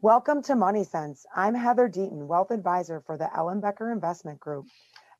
Welcome 0.00 0.42
to 0.44 0.54
Money 0.54 0.84
Sense. 0.84 1.26
I'm 1.34 1.56
Heather 1.56 1.88
Deaton, 1.88 2.28
Wealth 2.28 2.52
Advisor 2.52 3.00
for 3.00 3.18
the 3.18 3.28
Ellenbecker 3.36 3.92
Investment 3.92 4.38
Group. 4.38 4.66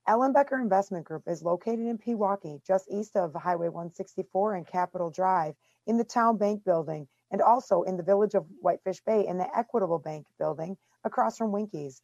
Ellenbecker 0.09 0.61
Investment 0.61 1.05
Group 1.05 1.25
is 1.27 1.43
located 1.43 1.81
in 1.81 1.99
Pewaukee, 1.99 2.65
just 2.65 2.89
east 2.89 3.17
of 3.17 3.35
Highway 3.35 3.67
164 3.71 4.55
and 4.55 4.65
Capitol 4.65 5.11
Drive, 5.11 5.57
in 5.89 5.97
the 5.97 6.05
Town 6.05 6.37
Bank 6.37 6.65
Building, 6.65 7.09
and 7.33 7.43
also 7.43 7.83
in 7.83 7.97
the 7.97 8.05
village 8.05 8.35
of 8.35 8.47
Whitefish 8.61 9.01
Bay 9.01 9.27
in 9.27 9.37
the 9.37 9.49
Equitable 9.59 9.99
Bank 9.99 10.29
Building 10.39 10.77
across 11.03 11.37
from 11.37 11.51
Winkies. 11.51 12.01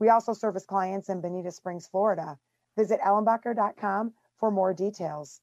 We 0.00 0.08
also 0.08 0.32
service 0.32 0.66
clients 0.66 1.08
in 1.08 1.20
Bonita 1.20 1.52
Springs, 1.52 1.86
Florida. 1.86 2.36
Visit 2.76 2.98
ellenbecker.com 3.02 4.14
for 4.40 4.50
more 4.50 4.74
details. 4.74 5.40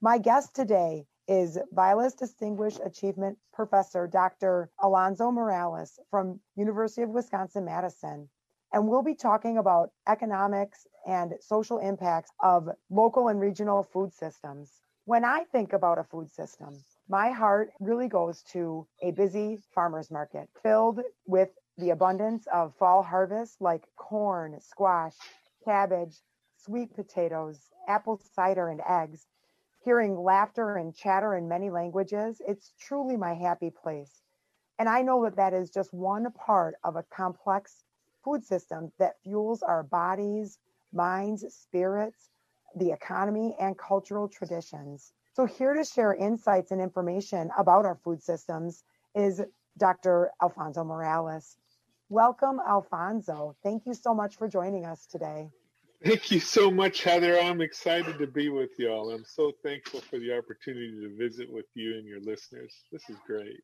My 0.00 0.18
guest 0.18 0.54
today 0.54 1.08
is 1.28 1.58
Vilas 1.72 2.14
Distinguished 2.14 2.80
Achievement 2.84 3.38
Professor 3.52 4.06
Dr. 4.06 4.70
Alfonso 4.82 5.30
Morales 5.30 6.00
from 6.10 6.40
University 6.56 7.02
of 7.02 7.10
Wisconsin-Madison 7.10 8.28
and 8.72 8.86
we'll 8.86 9.02
be 9.02 9.14
talking 9.14 9.58
about 9.58 9.90
economics 10.08 10.86
and 11.06 11.34
social 11.40 11.78
impacts 11.78 12.30
of 12.42 12.68
local 12.90 13.28
and 13.28 13.40
regional 13.40 13.82
food 13.82 14.12
systems. 14.12 14.72
When 15.04 15.24
I 15.24 15.44
think 15.52 15.72
about 15.72 15.98
a 15.98 16.04
food 16.04 16.30
system, 16.30 16.74
my 17.08 17.30
heart 17.30 17.70
really 17.80 18.08
goes 18.08 18.42
to 18.52 18.86
a 19.02 19.10
busy 19.12 19.58
farmer's 19.74 20.10
market 20.10 20.48
filled 20.62 21.00
with 21.26 21.48
the 21.78 21.90
abundance 21.90 22.46
of 22.52 22.74
fall 22.76 23.02
harvests 23.02 23.56
like 23.60 23.84
corn, 23.96 24.60
squash, 24.60 25.14
cabbage, 25.64 26.16
sweet 26.58 26.94
potatoes, 26.94 27.58
apple 27.88 28.20
cider, 28.34 28.68
and 28.68 28.82
eggs. 28.86 29.26
Hearing 29.88 30.18
laughter 30.18 30.76
and 30.76 30.94
chatter 30.94 31.34
in 31.34 31.48
many 31.48 31.70
languages, 31.70 32.42
it's 32.46 32.74
truly 32.78 33.16
my 33.16 33.32
happy 33.32 33.70
place. 33.70 34.20
And 34.78 34.86
I 34.86 35.00
know 35.00 35.24
that 35.24 35.36
that 35.36 35.54
is 35.54 35.70
just 35.70 35.94
one 35.94 36.30
part 36.32 36.74
of 36.84 36.96
a 36.96 37.04
complex 37.04 37.84
food 38.22 38.44
system 38.44 38.92
that 38.98 39.16
fuels 39.22 39.62
our 39.62 39.82
bodies, 39.82 40.58
minds, 40.92 41.42
spirits, 41.54 42.28
the 42.76 42.92
economy, 42.92 43.56
and 43.58 43.78
cultural 43.78 44.28
traditions. 44.28 45.14
So, 45.32 45.46
here 45.46 45.72
to 45.72 45.84
share 45.84 46.12
insights 46.12 46.70
and 46.70 46.82
information 46.82 47.50
about 47.56 47.86
our 47.86 47.96
food 47.96 48.22
systems 48.22 48.84
is 49.14 49.40
Dr. 49.78 50.32
Alfonso 50.42 50.84
Morales. 50.84 51.56
Welcome, 52.10 52.60
Alfonso. 52.60 53.56
Thank 53.62 53.86
you 53.86 53.94
so 53.94 54.12
much 54.12 54.36
for 54.36 54.48
joining 54.48 54.84
us 54.84 55.06
today. 55.06 55.48
Thank 56.04 56.30
you 56.30 56.38
so 56.38 56.70
much, 56.70 57.02
Heather. 57.02 57.40
I'm 57.40 57.60
excited 57.60 58.18
to 58.18 58.26
be 58.26 58.50
with 58.50 58.70
y'all. 58.78 59.10
I'm 59.10 59.24
so 59.24 59.52
thankful 59.64 60.00
for 60.00 60.18
the 60.18 60.36
opportunity 60.36 60.92
to 61.02 61.16
visit 61.16 61.52
with 61.52 61.66
you 61.74 61.96
and 61.98 62.06
your 62.06 62.20
listeners. 62.20 62.72
This 62.92 63.02
is 63.08 63.16
great. 63.26 63.60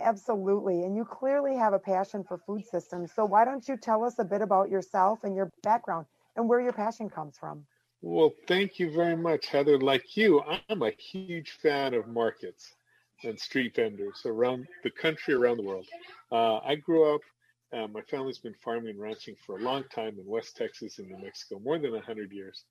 Absolutely. 0.00 0.82
And 0.82 0.96
you 0.96 1.04
clearly 1.04 1.56
have 1.56 1.72
a 1.72 1.78
passion 1.78 2.24
for 2.24 2.38
food 2.38 2.64
systems. 2.66 3.12
So 3.14 3.24
why 3.24 3.44
don't 3.44 3.66
you 3.68 3.76
tell 3.76 4.04
us 4.04 4.18
a 4.18 4.24
bit 4.24 4.42
about 4.42 4.68
yourself 4.68 5.24
and 5.24 5.36
your 5.36 5.50
background 5.62 6.06
and 6.36 6.48
where 6.48 6.60
your 6.60 6.72
passion 6.72 7.08
comes 7.08 7.38
from? 7.38 7.64
Well, 8.02 8.32
thank 8.46 8.78
you 8.78 8.90
very 8.90 9.16
much, 9.16 9.46
Heather. 9.46 9.78
Like 9.78 10.16
you, 10.16 10.42
I'm 10.68 10.82
a 10.82 10.90
huge 10.90 11.52
fan 11.62 11.94
of 11.94 12.06
markets 12.06 12.74
and 13.24 13.38
street 13.38 13.74
vendors 13.76 14.22
around 14.26 14.66
the 14.82 14.90
country, 14.90 15.34
around 15.34 15.56
the 15.56 15.62
world. 15.62 15.86
Uh, 16.30 16.58
I 16.58 16.74
grew 16.74 17.14
up, 17.14 17.22
uh, 17.72 17.86
my 17.88 18.00
family's 18.02 18.38
been 18.38 18.54
farming 18.54 18.90
and 18.90 19.00
ranching 19.00 19.34
for 19.44 19.58
a 19.58 19.62
long 19.62 19.84
time 19.94 20.16
in 20.18 20.26
West 20.26 20.56
Texas 20.56 20.98
and 20.98 21.08
New 21.08 21.18
Mexico, 21.18 21.58
more 21.58 21.78
than 21.78 21.92
100 21.92 22.32
years. 22.32 22.64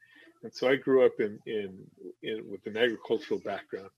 And 0.43 0.53
so 0.53 0.69
I 0.69 0.75
grew 0.75 1.05
up 1.05 1.13
in, 1.19 1.39
in, 1.45 1.77
in 2.23 2.49
with 2.49 2.65
an 2.67 2.77
agricultural 2.77 3.39
background, 3.41 3.89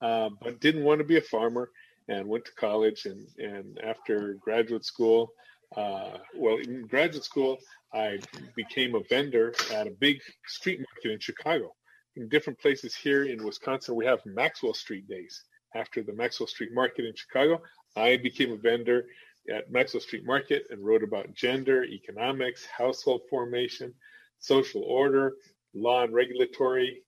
uh, 0.00 0.30
but 0.40 0.60
didn't 0.60 0.84
want 0.84 0.98
to 0.98 1.04
be 1.04 1.18
a 1.18 1.22
farmer 1.22 1.70
and 2.08 2.26
went 2.26 2.44
to 2.44 2.52
college. 2.52 3.06
And 3.06 3.26
and 3.38 3.78
after 3.82 4.34
graduate 4.34 4.84
school 4.84 5.32
uh, 5.76 6.18
well 6.34 6.56
in 6.56 6.86
graduate 6.86 7.24
school 7.24 7.58
i 7.92 8.18
became 8.56 8.94
a 8.94 9.00
vendor 9.08 9.54
at 9.72 9.86
a 9.86 9.90
big 9.90 10.18
street 10.46 10.80
market 10.80 11.12
in 11.12 11.20
chicago. 11.20 11.72
In 12.16 12.28
different 12.28 12.58
places 12.58 12.94
here 12.94 13.24
in 13.24 13.44
wisconsin 13.44 13.94
we 13.94 14.04
have 14.06 14.20
maxwell 14.26 14.74
street 14.74 15.08
days. 15.08 15.44
After 15.74 16.02
the 16.02 16.12
maxwell 16.12 16.48
street 16.48 16.72
market 16.72 17.04
in 17.04 17.14
chicago 17.14 17.62
i 17.96 18.16
became 18.16 18.52
a 18.52 18.56
vendor 18.56 19.06
at 19.50 19.70
maxwell 19.70 20.00
street 20.00 20.24
market 20.24 20.64
and 20.70 20.84
wrote 20.84 21.02
about 21.02 21.34
gender 21.34 21.84
economics 21.84 22.66
household 22.66 23.22
formation 23.28 23.92
social 24.38 24.82
order 24.84 25.34
law 25.74 26.02
and 26.04 26.14
regulatory 26.14 27.02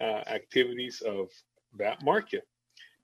uh, 0.00 0.22
activities 0.26 1.02
of 1.06 1.28
that 1.76 2.02
market 2.02 2.46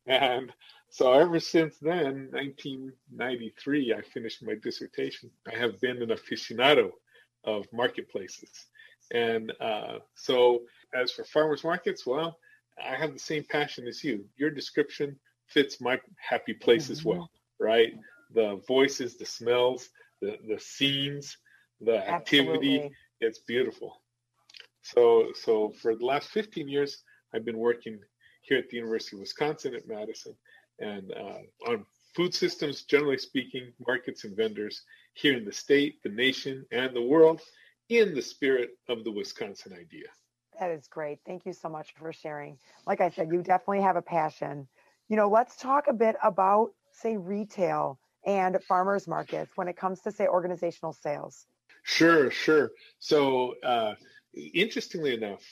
and 0.06 0.52
so 0.94 1.12
ever 1.12 1.40
since 1.40 1.76
then, 1.78 2.28
1993, 2.30 3.94
I 3.94 4.02
finished 4.02 4.44
my 4.44 4.54
dissertation. 4.62 5.28
I 5.52 5.56
have 5.56 5.80
been 5.80 6.00
an 6.00 6.10
aficionado 6.10 6.90
of 7.42 7.66
marketplaces. 7.72 8.66
And 9.12 9.52
uh, 9.60 9.98
so 10.14 10.62
as 10.94 11.10
for 11.10 11.24
farmers 11.24 11.64
markets, 11.64 12.06
well, 12.06 12.38
I 12.80 12.94
have 12.94 13.12
the 13.12 13.18
same 13.18 13.44
passion 13.50 13.88
as 13.88 14.04
you. 14.04 14.24
Your 14.36 14.50
description 14.50 15.18
fits 15.48 15.80
my 15.80 16.00
happy 16.16 16.54
place 16.54 16.84
mm-hmm. 16.84 16.92
as 16.92 17.04
well, 17.04 17.30
right? 17.58 17.92
The 18.34 18.60
voices, 18.66 19.16
the 19.16 19.26
smells, 19.26 19.88
the, 20.20 20.36
the 20.48 20.58
scenes, 20.60 21.36
the 21.80 21.96
activity, 22.08 22.76
Absolutely. 22.76 22.96
it's 23.20 23.38
beautiful. 23.40 24.02
So, 24.82 25.28
so 25.34 25.72
for 25.80 25.96
the 25.96 26.04
last 26.04 26.28
15 26.30 26.68
years, 26.68 27.02
I've 27.34 27.44
been 27.44 27.58
working 27.58 27.98
here 28.42 28.58
at 28.58 28.68
the 28.68 28.76
University 28.76 29.16
of 29.16 29.20
Wisconsin 29.20 29.74
at 29.74 29.88
Madison 29.88 30.34
and 30.78 31.12
uh, 31.12 31.70
on 31.70 31.86
food 32.14 32.34
systems, 32.34 32.82
generally 32.82 33.18
speaking, 33.18 33.72
markets 33.86 34.24
and 34.24 34.36
vendors 34.36 34.82
here 35.14 35.36
in 35.36 35.44
the 35.44 35.52
state, 35.52 36.02
the 36.02 36.10
nation, 36.10 36.64
and 36.70 36.94
the 36.94 37.02
world 37.02 37.40
in 37.88 38.14
the 38.14 38.22
spirit 38.22 38.70
of 38.88 39.04
the 39.04 39.10
Wisconsin 39.10 39.72
idea. 39.72 40.06
That 40.58 40.70
is 40.70 40.86
great. 40.86 41.18
Thank 41.26 41.46
you 41.46 41.52
so 41.52 41.68
much 41.68 41.92
for 41.94 42.12
sharing. 42.12 42.58
Like 42.86 43.00
I 43.00 43.10
said, 43.10 43.28
you 43.32 43.42
definitely 43.42 43.82
have 43.82 43.96
a 43.96 44.02
passion. 44.02 44.68
You 45.08 45.16
know, 45.16 45.28
let's 45.28 45.56
talk 45.56 45.88
a 45.88 45.92
bit 45.92 46.16
about, 46.22 46.72
say, 46.92 47.16
retail 47.16 47.98
and 48.26 48.62
farmers 48.64 49.06
markets 49.06 49.52
when 49.56 49.68
it 49.68 49.76
comes 49.76 50.00
to, 50.02 50.12
say, 50.12 50.26
organizational 50.26 50.92
sales. 50.92 51.46
Sure, 51.82 52.30
sure. 52.30 52.70
So, 52.98 53.54
uh, 53.62 53.94
interestingly 54.54 55.14
enough, 55.14 55.42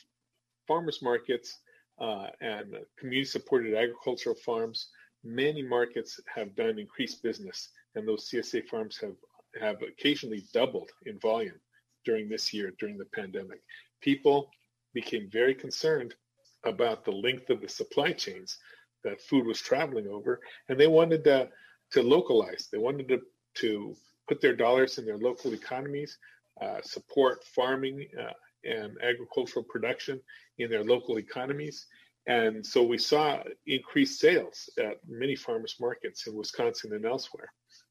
farmers 0.67 1.01
markets 1.03 1.59
uh, 2.01 2.29
and 2.41 2.75
community 2.99 3.25
supported 3.25 3.75
agricultural 3.75 4.37
farms 4.37 4.89
many 5.25 5.63
markets 5.63 6.21
have 6.35 6.55
done 6.57 6.79
increased 6.79 7.23
business, 7.23 7.69
and 7.95 8.07
those 8.07 8.29
CSA 8.29 8.67
farms 8.69 8.99
have 8.99 9.17
have 9.61 9.83
occasionally 9.83 10.45
doubled 10.55 10.91
in 11.05 11.19
volume 11.21 11.61
during 12.07 12.29
this 12.29 12.55
year 12.55 12.73
during 12.79 12.97
the 12.97 13.05
pandemic. 13.07 13.61
People 14.01 14.51
became 14.95 15.29
very 15.31 15.55
concerned 15.55 16.15
about 16.65 17.05
the 17.05 17.13
length 17.13 17.51
of 17.51 17.61
the 17.61 17.69
supply 17.69 18.13
chains 18.13 18.59
that 19.05 19.21
food 19.21 19.47
was 19.47 19.61
traveling 19.61 20.07
over, 20.09 20.41
and 20.69 20.79
they 20.79 20.87
wanted 20.87 21.25
to 21.25 21.49
to 21.93 22.03
localize. 22.03 22.69
They 22.71 22.79
wanted 22.79 23.09
to 23.09 23.21
to 23.55 23.95
put 24.29 24.41
their 24.41 24.57
dollars 24.57 24.99
in 24.99 25.05
their 25.05 25.19
local 25.19 25.53
economies, 25.53 26.17
uh, 26.61 26.81
support 26.83 27.45
farming 27.45 28.07
uh, 28.19 28.33
and 28.65 28.97
agricultural 29.03 29.65
production 29.69 30.21
in 30.59 30.71
their 30.71 30.85
local 30.85 31.19
economies, 31.19 31.87
and 32.27 32.65
so 32.65 32.83
we 32.83 32.99
saw 32.99 33.43
increased 33.67 34.21
sales 34.21 34.71
at 34.79 34.99
many 35.09 35.35
farmers 35.35 35.77
markets 35.81 36.27
in 36.27 36.35
Wisconsin 36.35 36.93
and 36.95 37.05
elsewhere. 37.05 37.49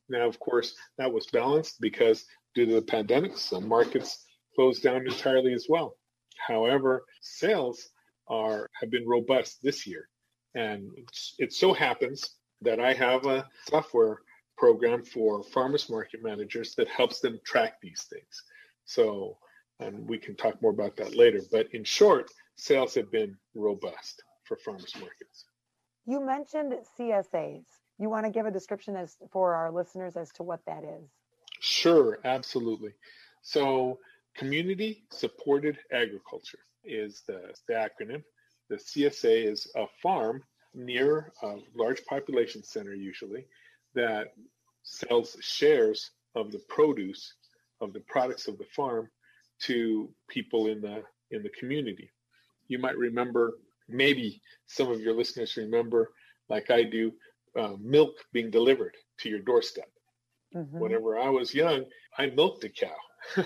Now, 0.09 0.27
of 0.27 0.39
course, 0.39 0.73
that 0.97 1.11
was 1.11 1.27
balanced 1.27 1.81
because 1.81 2.25
due 2.55 2.65
to 2.65 2.75
the 2.75 2.81
pandemic, 2.81 3.37
some 3.37 3.67
markets 3.67 4.25
closed 4.55 4.83
down 4.83 5.05
entirely 5.05 5.53
as 5.53 5.67
well. 5.69 5.95
However, 6.37 7.03
sales 7.21 7.89
are 8.27 8.69
have 8.79 8.89
been 8.89 9.07
robust 9.07 9.59
this 9.61 9.85
year. 9.85 10.07
And 10.55 10.89
it 11.37 11.53
so 11.53 11.73
happens 11.73 12.37
that 12.61 12.79
I 12.79 12.93
have 12.93 13.25
a 13.25 13.47
software 13.67 14.21
program 14.57 15.03
for 15.03 15.43
farmers 15.43 15.89
market 15.89 16.21
managers 16.23 16.75
that 16.75 16.87
helps 16.87 17.19
them 17.19 17.39
track 17.43 17.81
these 17.81 18.03
things. 18.03 18.43
So, 18.85 19.37
and 19.79 20.07
we 20.07 20.17
can 20.17 20.35
talk 20.35 20.61
more 20.61 20.71
about 20.71 20.95
that 20.97 21.15
later. 21.15 21.41
But 21.51 21.73
in 21.73 21.83
short, 21.83 22.29
sales 22.55 22.93
have 22.95 23.11
been 23.11 23.35
robust 23.55 24.23
for 24.43 24.57
farmers 24.57 24.93
markets. 24.99 25.45
You 26.05 26.23
mentioned 26.23 26.73
CSAs. 26.99 27.65
You 27.97 28.09
want 28.09 28.25
to 28.25 28.31
give 28.31 28.45
a 28.45 28.51
description 28.51 28.95
as 28.95 29.15
for 29.31 29.53
our 29.55 29.71
listeners 29.71 30.15
as 30.17 30.31
to 30.33 30.43
what 30.43 30.59
that 30.65 30.83
is? 30.83 31.09
Sure, 31.59 32.19
absolutely. 32.23 32.93
So, 33.43 33.99
community 34.35 35.03
supported 35.11 35.77
agriculture 35.91 36.59
is 36.83 37.23
the, 37.27 37.53
the 37.67 37.73
acronym. 37.73 38.23
The 38.69 38.77
CSA 38.77 39.51
is 39.51 39.71
a 39.75 39.85
farm 40.01 40.43
near 40.73 41.31
a 41.43 41.55
large 41.75 42.03
population 42.05 42.63
center, 42.63 42.93
usually, 42.93 43.45
that 43.93 44.33
sells 44.83 45.37
shares 45.41 46.11
of 46.35 46.51
the 46.51 46.59
produce 46.69 47.33
of 47.81 47.93
the 47.93 47.99
products 48.01 48.47
of 48.47 48.57
the 48.57 48.65
farm 48.75 49.09
to 49.59 50.09
people 50.29 50.67
in 50.67 50.81
the 50.81 51.03
in 51.31 51.43
the 51.43 51.49
community. 51.49 52.11
You 52.67 52.79
might 52.79 52.97
remember, 52.97 53.57
maybe 53.87 54.41
some 54.67 54.89
of 54.89 55.01
your 55.01 55.13
listeners 55.13 55.57
remember, 55.57 56.11
like 56.49 56.69
I 56.69 56.83
do, 56.83 57.13
uh, 57.57 57.75
milk 57.79 58.15
being 58.31 58.49
delivered 58.49 58.95
to 59.19 59.29
your 59.29 59.39
doorstep. 59.39 59.89
Mm-hmm. 60.55 60.79
Whenever 60.79 61.17
I 61.17 61.29
was 61.29 61.53
young, 61.53 61.85
I 62.17 62.27
milked 62.27 62.63
a 62.63 62.69
cow, 62.69 62.95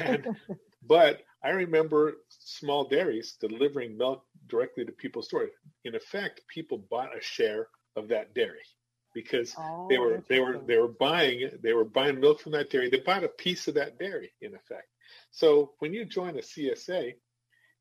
and 0.00 0.36
but 0.86 1.22
I 1.42 1.50
remember 1.50 2.18
small 2.28 2.84
dairies 2.84 3.36
delivering 3.40 3.96
milk 3.96 4.24
directly 4.50 4.84
to 4.84 4.92
people's 4.92 5.28
doors. 5.28 5.50
In 5.84 5.94
effect, 5.94 6.42
people 6.48 6.84
bought 6.90 7.16
a 7.16 7.22
share 7.22 7.68
of 7.96 8.08
that 8.08 8.34
dairy 8.34 8.66
because 9.14 9.54
oh, 9.58 9.86
they 9.88 9.98
were 9.98 10.22
they 10.28 10.40
were 10.40 10.58
they 10.66 10.78
were 10.78 10.88
buying 10.88 11.50
they 11.62 11.72
were 11.72 11.84
buying 11.84 12.20
milk 12.20 12.40
from 12.40 12.52
that 12.52 12.70
dairy. 12.70 12.90
They 12.90 13.00
bought 13.00 13.24
a 13.24 13.28
piece 13.28 13.68
of 13.68 13.74
that 13.74 13.98
dairy 13.98 14.32
in 14.40 14.54
effect. 14.54 14.88
So 15.30 15.72
when 15.78 15.92
you 15.92 16.04
join 16.04 16.36
a 16.36 16.42
CSA, 16.42 17.14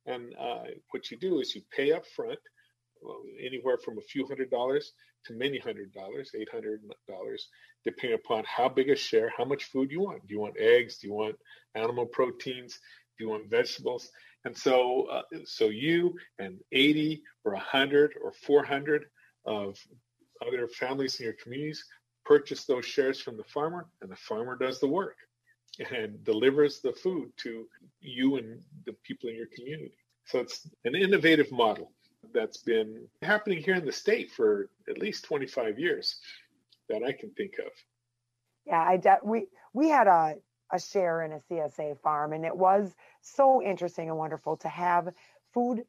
and 0.05 0.33
uh, 0.39 0.63
what 0.91 1.11
you 1.11 1.17
do 1.17 1.39
is 1.39 1.55
you 1.55 1.61
pay 1.71 1.91
up 1.91 2.05
front, 2.15 2.39
well, 3.01 3.21
anywhere 3.39 3.77
from 3.77 3.97
a 3.97 4.01
few 4.01 4.25
hundred 4.27 4.49
dollars 4.49 4.91
to 5.25 5.33
many 5.33 5.59
hundred 5.59 5.93
dollars, 5.93 6.31
eight 6.35 6.49
hundred 6.51 6.81
dollars, 7.07 7.47
depending 7.83 8.19
upon 8.23 8.43
how 8.45 8.69
big 8.69 8.89
a 8.89 8.95
share, 8.95 9.31
how 9.35 9.45
much 9.45 9.65
food 9.65 9.91
you 9.91 10.01
want. 10.01 10.25
Do 10.27 10.33
you 10.33 10.39
want 10.39 10.57
eggs? 10.59 10.97
Do 10.97 11.07
you 11.07 11.13
want 11.13 11.35
animal 11.75 12.05
proteins? 12.05 12.79
You 13.19 13.29
want 13.29 13.49
vegetables? 13.49 14.09
And 14.45 14.55
so, 14.57 15.07
uh, 15.11 15.21
so 15.45 15.65
you 15.65 16.15
and 16.39 16.59
80 16.71 17.21
or 17.43 17.53
100 17.53 18.13
or 18.23 18.31
400 18.31 19.05
of 19.45 19.77
other 20.45 20.67
families 20.67 21.19
in 21.19 21.25
your 21.25 21.35
communities 21.41 21.83
purchase 22.25 22.65
those 22.65 22.85
shares 22.85 23.19
from 23.19 23.37
the 23.37 23.43
farmer, 23.43 23.87
and 24.01 24.11
the 24.11 24.15
farmer 24.15 24.55
does 24.55 24.79
the 24.79 24.87
work 24.87 25.17
and 25.91 26.23
delivers 26.23 26.79
the 26.79 26.93
food 26.93 27.31
to 27.37 27.65
you 28.01 28.37
and 28.37 28.61
the 28.85 28.93
people 29.03 29.29
in 29.29 29.35
your 29.35 29.47
community. 29.55 29.93
So 30.25 30.39
it's 30.39 30.67
an 30.85 30.95
innovative 30.95 31.51
model 31.51 31.91
that's 32.33 32.57
been 32.57 33.07
happening 33.21 33.63
here 33.63 33.75
in 33.75 33.85
the 33.85 33.91
state 33.91 34.31
for 34.31 34.69
at 34.89 34.97
least 34.97 35.25
25 35.25 35.79
years 35.79 36.19
that 36.89 37.03
I 37.03 37.13
can 37.13 37.31
think 37.31 37.53
of. 37.59 37.71
Yeah, 38.65 38.81
I 38.81 38.97
de- 38.97 39.19
we 39.23 39.47
we 39.73 39.89
had 39.89 40.07
a 40.07 40.35
a 40.71 40.79
share 40.79 41.23
in 41.23 41.33
a 41.33 41.39
CSA 41.49 41.99
farm, 41.99 42.33
and 42.33 42.45
it 42.45 42.55
was 42.55 42.95
so 43.21 43.61
interesting 43.61 44.09
and 44.09 44.17
wonderful 44.17 44.57
to 44.57 44.69
have 44.69 45.09
food 45.53 45.83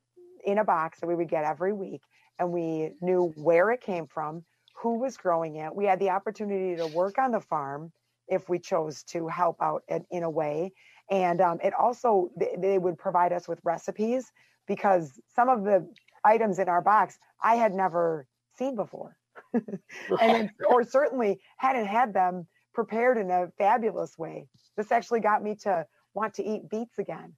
in 0.45 0.59
a 0.59 0.65
box 0.65 1.01
that 1.01 1.07
we 1.07 1.15
would 1.15 1.29
get 1.29 1.45
every 1.45 1.73
week, 1.73 2.03
and 2.39 2.53
we 2.53 2.93
knew 3.01 3.33
where 3.37 3.71
it 3.71 3.81
came 3.81 4.07
from, 4.07 4.45
who 4.75 4.99
was 4.99 5.17
growing 5.17 5.57
it. 5.57 5.75
We 5.75 5.85
had 5.85 6.01
the 6.01 6.11
opportunity 6.11 6.77
to 6.77 6.87
work 6.87 7.19
on 7.19 7.33
the 7.33 7.41
farm 7.41 7.93
if 8.29 8.49
we 8.49 8.59
chose 8.59 9.03
to 9.03 9.29
help 9.29 9.57
out 9.61 9.83
in, 9.89 10.05
in 10.11 10.23
a 10.23 10.31
way, 10.31 10.73
and 11.11 11.41
um, 11.41 11.59
it 11.63 11.75
also 11.75 12.31
they, 12.37 12.55
they 12.59 12.79
would 12.79 12.97
provide 12.97 13.33
us 13.33 13.49
with 13.49 13.61
recipes 13.65 14.33
because 14.67 15.21
some 15.35 15.49
of 15.49 15.65
the 15.65 15.87
items 16.25 16.59
in 16.59 16.69
our 16.69 16.81
box 16.81 17.19
I 17.43 17.57
had 17.57 17.75
never 17.75 18.27
seen 18.57 18.77
before. 18.77 19.17
and 20.21 20.51
or 20.69 20.85
certainly 20.85 21.41
hadn't 21.57 21.87
had 21.87 22.13
them 22.13 22.47
prepared 22.75 23.19
in 23.19 23.31
a 23.31 23.49
fabulous 23.59 24.17
way. 24.19 24.47
This 24.77 24.93
actually 24.93 25.21
got 25.21 25.43
me 25.43 25.55
to 25.63 25.87
want 26.15 26.35
to 26.35 26.45
eat 26.45 26.69
beets 26.71 26.99
again, 26.99 27.35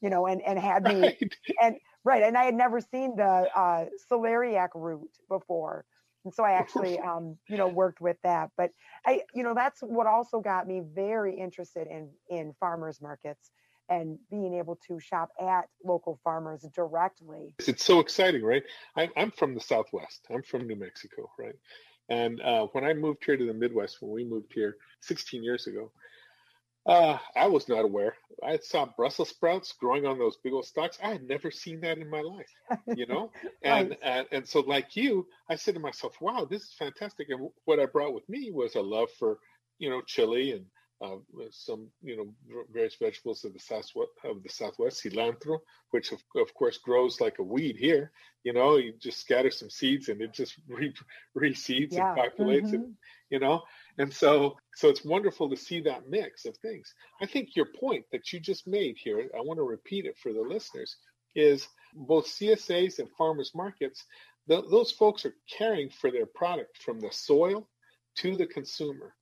you 0.00 0.10
know, 0.10 0.26
and, 0.26 0.42
and 0.42 0.58
had 0.58 0.84
me 0.84 1.00
right. 1.00 1.22
and 1.62 1.76
right. 2.04 2.22
And 2.22 2.36
I 2.36 2.44
had 2.44 2.54
never 2.54 2.80
seen 2.80 3.16
the 3.16 3.48
uh, 3.54 3.86
celeriac 4.10 4.68
root 4.74 5.10
before. 5.28 5.84
And 6.24 6.32
so 6.32 6.42
I 6.44 6.52
actually, 6.52 6.98
um, 7.00 7.36
you 7.48 7.56
know, 7.56 7.68
worked 7.68 8.00
with 8.00 8.16
that. 8.22 8.50
But 8.56 8.70
I, 9.06 9.22
you 9.34 9.42
know, 9.42 9.54
that's 9.54 9.80
what 9.80 10.06
also 10.06 10.40
got 10.40 10.66
me 10.66 10.82
very 10.94 11.38
interested 11.38 11.86
in 11.86 12.10
in 12.28 12.54
farmers 12.58 13.00
markets 13.00 13.50
and 13.88 14.18
being 14.30 14.54
able 14.54 14.78
to 14.88 14.98
shop 14.98 15.30
at 15.40 15.66
local 15.84 16.18
farmers 16.24 16.62
directly. 16.74 17.54
It's 17.58 17.84
so 17.84 18.00
exciting, 18.00 18.42
right? 18.42 18.62
I, 18.96 19.10
I'm 19.16 19.30
from 19.30 19.54
the 19.54 19.60
Southwest. 19.60 20.26
I'm 20.30 20.42
from 20.42 20.66
New 20.66 20.76
Mexico, 20.76 21.30
right? 21.38 21.54
And 22.08 22.40
uh, 22.40 22.66
when 22.72 22.84
I 22.84 22.92
moved 22.92 23.24
here 23.24 23.36
to 23.36 23.46
the 23.46 23.54
Midwest, 23.54 23.98
when 24.00 24.12
we 24.12 24.24
moved 24.24 24.52
here 24.54 24.76
16 25.00 25.42
years 25.42 25.66
ago, 25.66 25.90
uh, 26.86 27.18
I 27.34 27.46
was 27.46 27.68
not 27.68 27.84
aware. 27.84 28.14
I 28.42 28.58
saw 28.58 28.86
Brussels 28.96 29.30
sprouts 29.30 29.72
growing 29.72 30.06
on 30.06 30.18
those 30.18 30.36
big 30.42 30.52
old 30.52 30.66
stalks. 30.66 30.98
I 31.02 31.12
had 31.12 31.26
never 31.26 31.50
seen 31.50 31.80
that 31.80 31.98
in 31.98 32.10
my 32.10 32.20
life, 32.20 32.50
you 32.94 33.06
know. 33.06 33.30
and, 33.62 33.90
right. 33.90 33.98
and 34.02 34.26
and 34.32 34.48
so, 34.48 34.60
like 34.60 34.96
you, 34.96 35.26
I 35.48 35.56
said 35.56 35.74
to 35.74 35.80
myself, 35.80 36.20
"Wow, 36.20 36.44
this 36.44 36.62
is 36.62 36.74
fantastic." 36.78 37.28
And 37.30 37.48
what 37.64 37.80
I 37.80 37.86
brought 37.86 38.14
with 38.14 38.28
me 38.28 38.50
was 38.52 38.74
a 38.74 38.82
love 38.82 39.08
for, 39.18 39.38
you 39.78 39.88
know, 39.88 40.02
chili 40.02 40.52
and 40.52 40.66
uh, 41.02 41.16
some 41.50 41.88
you 42.02 42.16
know 42.16 42.62
various 42.72 42.96
vegetables 42.96 43.44
of 43.44 43.52
the 43.52 43.58
southwest 43.58 44.10
of 44.24 44.42
the 44.42 44.48
southwest 44.48 45.02
cilantro 45.04 45.58
which 45.90 46.12
of, 46.12 46.20
of 46.36 46.54
course 46.54 46.78
grows 46.78 47.20
like 47.20 47.38
a 47.40 47.42
weed 47.42 47.76
here 47.76 48.12
you 48.44 48.52
know 48.52 48.76
you 48.76 48.94
just 49.00 49.18
scatter 49.18 49.50
some 49.50 49.68
seeds 49.68 50.08
and 50.08 50.20
it 50.20 50.32
just 50.32 50.54
re- 50.68 50.94
reseeds 51.36 51.92
yeah. 51.92 52.08
and 52.08 52.18
populates 52.18 52.66
mm-hmm. 52.66 52.74
and 52.74 52.94
you 53.28 53.38
know 53.38 53.60
and 53.98 54.12
so 54.12 54.56
so 54.74 54.88
it's 54.88 55.04
wonderful 55.04 55.48
to 55.48 55.56
see 55.56 55.80
that 55.80 56.08
mix 56.08 56.44
of 56.44 56.56
things 56.58 56.94
i 57.20 57.26
think 57.26 57.54
your 57.54 57.68
point 57.78 58.04
that 58.12 58.32
you 58.32 58.40
just 58.40 58.66
made 58.66 58.96
here 58.96 59.28
i 59.36 59.40
want 59.40 59.58
to 59.58 59.64
repeat 59.64 60.04
it 60.06 60.16
for 60.18 60.32
the 60.32 60.40
listeners 60.40 60.96
is 61.34 61.68
both 61.94 62.26
csas 62.26 62.98
and 62.98 63.08
farmers 63.16 63.52
markets 63.54 64.04
th- 64.48 64.64
those 64.70 64.90
folks 64.90 65.24
are 65.24 65.34
caring 65.50 65.88
for 65.90 66.10
their 66.10 66.26
product 66.26 66.78
from 66.82 67.00
the 67.00 67.10
soil 67.10 67.68
to 68.16 68.36
the 68.36 68.46
consumer 68.46 69.14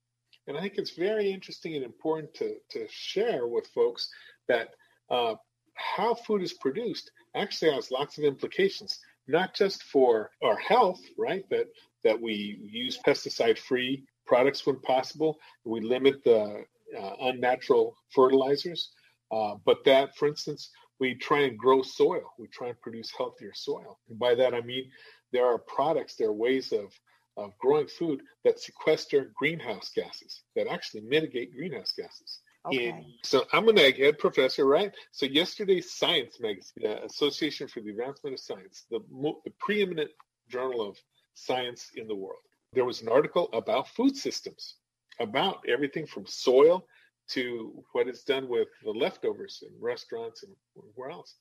and 0.47 0.57
I 0.57 0.61
think 0.61 0.75
it's 0.77 0.97
very 0.97 1.31
interesting 1.31 1.75
and 1.77 1.85
important 1.85 2.35
to, 2.35 2.57
to 2.71 2.87
share 2.91 3.47
with 3.47 3.67
folks 3.69 4.09
that 4.49 4.71
uh, 5.11 5.35
how 5.75 6.15
food 6.15 6.43
is 6.43 6.53
produced 6.53 7.11
actually 7.35 7.73
has 7.73 7.91
lots 7.91 8.19
of 8.19 8.25
implications, 8.25 8.99
not 9.29 9.55
just 9.55 9.85
for 9.85 10.31
our 10.43 10.57
health, 10.57 11.01
right? 11.17 11.45
That 11.51 11.67
that 12.05 12.21
we 12.21 12.59
use 12.61 12.99
pesticide-free 13.07 14.05
products 14.27 14.67
when 14.67 14.79
possible, 14.81 15.39
we 15.65 15.81
limit 15.81 16.23
the 16.25 16.65
uh, 16.99 17.13
unnatural 17.21 17.97
fertilizers, 18.15 18.91
uh, 19.31 19.55
but 19.65 19.85
that, 19.85 20.17
for 20.17 20.29
instance, 20.29 20.71
we 21.01 21.15
try 21.15 21.41
and 21.41 21.59
grow 21.59 21.83
soil. 21.83 22.23
We 22.39 22.47
try 22.49 22.69
and 22.69 22.81
produce 22.81 23.11
healthier 23.17 23.53
soil. 23.55 23.99
And 24.09 24.19
by 24.19 24.35
that 24.37 24.55
I 24.55 24.61
mean 24.61 24.91
there 25.33 25.47
are 25.47 25.59
products, 25.59 26.15
there 26.17 26.29
are 26.29 26.33
ways 26.33 26.73
of 26.73 26.93
of 27.39 27.57
growing 27.59 27.87
food 27.87 28.21
that 28.45 28.61
sequester 28.61 29.33
greenhouse 29.35 29.91
gases, 29.97 30.43
that 30.55 30.67
actually 30.69 31.01
mitigate 31.01 31.55
greenhouse 31.55 31.93
gases. 31.97 32.41
Okay. 32.67 32.91
And 32.91 33.05
so 33.25 33.45
I'm 33.53 33.69
an 33.69 33.77
egghead 33.77 34.19
professor, 34.19 34.67
right? 34.67 34.93
So 35.13 35.27
yesterday's 35.27 35.93
Science 35.93 36.39
magazine, 36.41 36.83
the 36.83 37.05
Association 37.05 37.69
for 37.69 37.81
the 37.81 37.91
Advancement 37.91 38.35
of 38.35 38.41
Science, 38.41 38.85
the, 38.91 39.01
the 39.45 39.53
preeminent 39.59 40.11
journal 40.49 40.87
of 40.87 40.97
science 41.35 41.91
in 41.97 42.07
the 42.07 42.15
world, 42.15 42.43
there 42.73 42.85
was 42.85 43.03
an 43.03 43.09
article 43.09 43.49
about 43.53 43.89
food 43.89 44.17
systems, 44.17 44.77
about 45.21 45.65
everything 45.69 46.07
from 46.07 46.27
soil 46.27 46.87
to 47.31 47.85
what 47.93 48.09
is 48.09 48.23
done 48.23 48.49
with 48.49 48.69
the 48.85 48.91
leftovers 48.91 49.63
in 49.67 49.71
restaurants 49.81 50.43
and 50.43 50.53
where 50.95 51.11
else. 51.11 51.37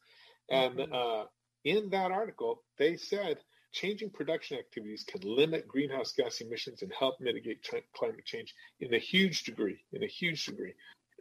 And 0.50 0.77
mm-hmm. 0.77 0.93
uh, 0.93 1.25
in 1.63 1.89
that 1.89 2.11
article, 2.11 2.63
they 2.77 2.97
said 2.97 3.38
changing 3.71 4.09
production 4.09 4.57
activities 4.57 5.05
can 5.07 5.21
limit 5.23 5.67
greenhouse 5.67 6.11
gas 6.11 6.41
emissions 6.41 6.81
and 6.81 6.91
help 6.97 7.15
mitigate 7.19 7.65
climate 7.95 8.25
change 8.25 8.53
in 8.79 8.93
a 8.93 9.00
huge 9.00 9.43
degree. 9.43 9.77
In 9.93 10.03
a 10.03 10.07
huge 10.07 10.45
degree. 10.45 10.73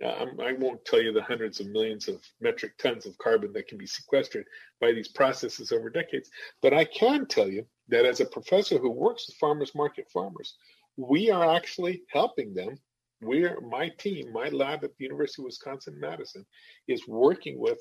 Uh, 0.02 0.26
I 0.42 0.52
won't 0.54 0.84
tell 0.86 1.02
you 1.02 1.12
the 1.12 1.22
hundreds 1.22 1.60
of 1.60 1.66
millions 1.66 2.08
of 2.08 2.22
metric 2.40 2.72
tons 2.78 3.04
of 3.04 3.18
carbon 3.18 3.52
that 3.52 3.68
can 3.68 3.76
be 3.76 3.86
sequestered 3.86 4.46
by 4.80 4.92
these 4.92 5.08
processes 5.08 5.72
over 5.72 5.90
decades, 5.90 6.30
but 6.62 6.72
I 6.72 6.86
can 6.86 7.26
tell 7.26 7.48
you 7.48 7.66
that 7.88 8.06
as 8.06 8.20
a 8.20 8.26
professor 8.26 8.78
who 8.78 8.90
works 8.90 9.26
with 9.26 9.36
farmers 9.36 9.74
market 9.74 10.08
farmers, 10.10 10.56
we 10.96 11.30
are 11.30 11.54
actually 11.54 12.02
helping 12.08 12.54
them. 12.54 12.78
We're 13.20 13.60
my 13.60 13.90
team, 13.98 14.32
my 14.32 14.48
lab 14.48 14.84
at 14.84 14.96
the 14.96 15.04
University 15.04 15.42
of 15.42 15.46
Wisconsin 15.46 16.00
Madison 16.00 16.46
is 16.88 17.06
working 17.06 17.58
with 17.58 17.78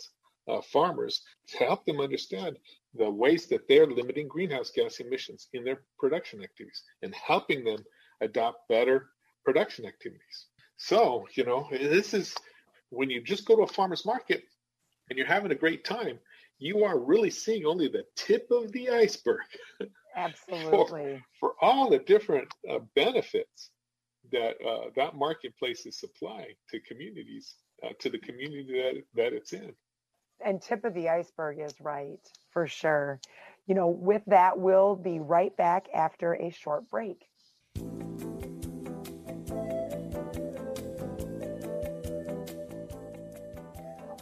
uh, 0.50 0.62
farmers 0.62 1.22
to 1.48 1.58
help 1.60 1.86
them 1.86 2.02
understand 2.02 2.58
the 2.96 3.10
ways 3.10 3.48
that 3.48 3.68
they're 3.70 3.88
limiting 3.88 4.28
greenhouse 4.28 4.72
gas 4.72 5.00
emissions 5.00 5.48
in 5.54 5.64
their 5.64 5.84
production 5.98 6.44
activities 6.44 6.84
and 7.02 7.16
helping 7.16 7.64
them 7.64 7.80
adopt 8.20 8.68
better 8.68 9.12
production 9.46 9.86
activities. 9.86 10.48
So, 10.80 11.28
you 11.34 11.44
know, 11.44 11.68
this 11.70 12.14
is 12.14 12.34
when 12.90 13.10
you 13.10 13.22
just 13.22 13.46
go 13.46 13.58
to 13.58 13.64
a 13.64 13.68
farmer's 13.68 14.06
market 14.06 14.44
and 15.10 15.18
you're 15.18 15.28
having 15.28 15.52
a 15.52 15.56
great 15.56 15.84
time, 15.84 16.18
you 16.58 16.86
are 16.86 16.98
really 16.98 17.30
seeing 17.30 17.66
only 17.66 17.90
the 17.90 18.06
tip 18.16 18.48
of 18.50 18.72
the 18.72 18.90
iceberg. 18.90 19.42
Absolutely. 20.16 21.22
for, 21.40 21.52
for 21.52 21.54
all 21.62 21.90
the 21.90 22.00
different 22.00 22.48
uh, 22.70 22.80
benefits 22.96 23.72
that 24.32 24.56
uh, 24.66 24.90
that 24.96 25.16
marketplace 25.16 25.86
is 25.86 26.00
supplying 26.00 26.56
to 26.70 26.80
communities, 26.82 27.56
uh, 27.84 27.90
to 28.00 28.10
the 28.10 28.20
community 28.20 28.82
that, 28.82 29.04
that 29.22 29.34
it's 29.34 29.54
in. 29.54 29.74
And 30.44 30.62
tip 30.62 30.86
of 30.86 30.94
the 30.94 31.10
iceberg 31.10 31.60
is 31.60 31.74
right, 31.82 32.20
for 32.52 32.68
sure. 32.68 33.20
You 33.68 33.76
know, 33.76 33.90
with 33.90 34.22
that, 34.28 34.58
we'll 34.58 34.96
be 34.96 35.20
right 35.20 35.56
back 35.58 35.88
after 35.94 36.34
a 36.34 36.52
short 36.52 36.90
break. 36.90 37.26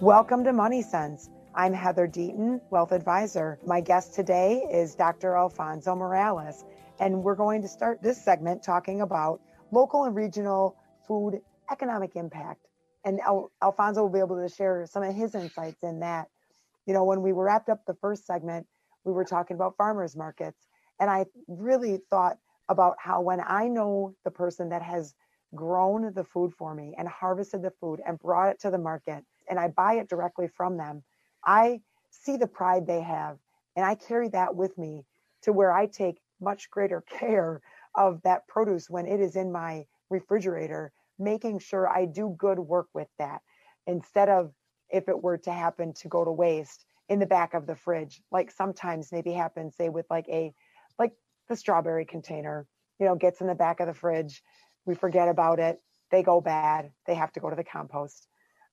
Welcome 0.01 0.44
to 0.44 0.54
Money 0.54 0.84
Sense. 0.84 1.27
I'm 1.56 1.74
Heather 1.74 2.08
Deaton, 2.08 2.62
Wealth 2.70 2.92
Advisor. 2.92 3.58
My 3.66 3.82
guest 3.82 4.13
today 4.13 4.63
is 4.72 4.94
Dr. 4.94 5.36
Alfonso 5.36 5.96
Morales, 5.96 6.66
and 7.00 7.24
we're 7.24 7.34
going 7.34 7.63
to 7.63 7.68
start 7.68 8.04
this 8.04 8.24
segment 8.24 8.62
talking 8.62 9.01
about 9.01 9.42
local 9.72 10.04
and 10.04 10.16
regional 10.16 10.77
food 11.08 11.42
economic 11.72 12.16
impact. 12.16 12.68
And 13.06 13.20
Al- 13.22 13.51
Alfonso 13.63 14.04
will 14.04 14.12
be 14.12 14.20
able 14.20 14.39
to 14.39 14.54
share 14.54 14.86
some 14.86 15.01
of 15.01 15.16
his 15.16 15.34
insights 15.34 15.82
in 15.82 16.01
that. 16.01 16.27
You 16.86 16.94
know, 16.94 17.04
when 17.04 17.24
we 17.24 17.32
wrapped 17.32 17.68
up 17.68 17.84
the 17.88 17.96
first 17.96 18.27
segment, 18.27 18.68
we 19.04 19.13
were 19.13 19.25
talking 19.25 19.56
about 19.56 19.77
farmers 19.77 20.16
markets. 20.16 20.68
And 21.00 21.10
I 21.10 21.25
really 21.48 22.01
thought 22.12 22.38
about 22.70 22.98
how 23.00 23.22
when 23.22 23.42
I 23.44 23.68
know 23.68 24.13
the 24.24 24.32
person 24.32 24.70
that 24.70 24.84
has 24.84 25.16
grown 25.56 26.13
the 26.13 26.24
food 26.24 26.54
for 26.54 26.75
me 26.75 26.94
and 27.00 27.08
harvested 27.08 27.63
the 27.63 27.72
food 27.82 28.00
and 28.06 28.20
brought 28.20 28.50
it 28.51 28.60
to 28.60 28.70
the 28.70 28.77
market, 28.77 29.25
and 29.50 29.60
I 29.60 29.70
buy 29.70 29.96
it 29.96 30.10
directly 30.10 30.48
from 30.48 30.77
them, 30.77 31.04
I 31.46 31.82
see 32.10 32.38
the 32.38 32.48
pride 32.48 32.86
they 32.86 33.01
have. 33.01 33.38
And 33.75 33.86
I 33.86 33.96
carry 33.96 34.30
that 34.30 34.56
with 34.56 34.77
me 34.77 35.06
to 35.44 35.54
where 35.54 35.72
I 35.72 35.86
take 35.86 36.20
much 36.42 36.70
greater 36.70 37.01
care 37.10 37.62
of 37.96 38.22
that 38.24 38.48
produce 38.48 38.89
when 38.89 39.06
it 39.06 39.20
is 39.20 39.36
in 39.36 39.51
my 39.51 39.86
refrigerator, 40.10 40.92
making 41.20 41.60
sure 41.60 41.88
I 41.88 42.06
do 42.06 42.36
good 42.38 42.60
work 42.60 42.88
with 42.94 43.08
that 43.18 43.42
instead 43.88 44.30
of 44.30 44.54
if 44.89 45.10
it 45.10 45.22
were 45.22 45.38
to 45.38 45.51
happen 45.51 45.94
to 45.94 46.08
go 46.08 46.24
to 46.24 46.32
waste 46.32 46.86
in 47.10 47.20
the 47.20 47.25
back 47.25 47.54
of 47.54 47.66
the 47.66 47.75
fridge, 47.75 48.22
like 48.32 48.51
sometimes 48.51 49.12
maybe 49.12 49.32
happens, 49.32 49.75
say 49.75 49.89
with 49.89 50.06
like 50.10 50.27
a 50.30 50.54
like 51.00 51.13
the 51.50 51.56
strawberry 51.56 52.06
container, 52.06 52.68
you 53.00 53.06
know, 53.06 53.16
gets 53.16 53.42
in 53.42 53.48
the 53.48 53.56
back 53.56 53.80
of 53.80 53.88
the 53.88 53.94
fridge, 53.94 54.44
we 54.86 54.96
forget 54.96 55.27
about 55.27 55.60
it, 55.60 55.82
they 56.12 56.24
go 56.24 56.42
bad, 56.42 56.92
they 57.06 57.16
have 57.16 57.32
to 57.34 57.39
go 57.39 57.50
to 57.50 57.56
the 57.56 57.63
compost. 57.63 58.27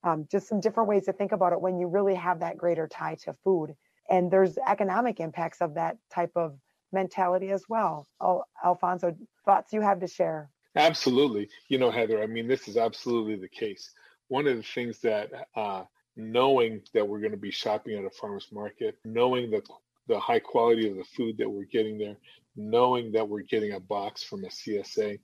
Um, 0.04 0.26
just 0.30 0.48
some 0.48 0.60
different 0.60 0.88
ways 0.88 1.06
to 1.06 1.12
think 1.12 1.32
about 1.32 1.52
it 1.52 1.60
when 1.60 1.78
you 1.78 1.88
really 1.88 2.14
have 2.14 2.40
that 2.40 2.58
greater 2.58 2.86
tie 2.86 3.16
to 3.24 3.32
food. 3.32 3.74
And 4.10 4.30
there's 4.30 4.58
economic 4.68 5.18
impacts 5.18 5.62
of 5.62 5.74
that 5.74 5.96
type 6.12 6.32
of 6.36 6.56
mentality 6.92 7.50
as 7.50 7.64
well. 7.68 8.06
Oh, 8.20 8.44
Alfonso, 8.62 9.16
thoughts 9.44 9.72
you 9.72 9.80
have 9.80 10.00
to 10.00 10.06
share? 10.06 10.50
Absolutely. 10.76 11.48
You 11.68 11.78
know, 11.78 11.90
Heather, 11.90 12.22
I 12.22 12.26
mean, 12.26 12.46
this 12.46 12.68
is 12.68 12.76
absolutely 12.76 13.36
the 13.36 13.48
case. 13.48 13.90
One 14.28 14.46
of 14.46 14.56
the 14.56 14.62
things 14.62 14.98
that 15.00 15.30
uh, 15.56 15.84
knowing 16.16 16.82
that 16.92 17.06
we're 17.06 17.20
going 17.20 17.32
to 17.32 17.38
be 17.38 17.50
shopping 17.50 17.96
at 17.96 18.04
a 18.04 18.10
farmer's 18.10 18.48
market, 18.52 18.98
knowing 19.04 19.50
the 19.50 19.62
the 20.06 20.20
high 20.20 20.38
quality 20.38 20.86
of 20.88 20.96
the 20.96 21.04
food 21.16 21.38
that 21.38 21.48
we're 21.48 21.64
getting 21.64 21.96
there, 21.96 22.16
knowing 22.56 23.12
that 23.12 23.26
we're 23.26 23.40
getting 23.40 23.72
a 23.72 23.80
box 23.80 24.22
from 24.22 24.44
a 24.44 24.48
CSA, 24.48 25.18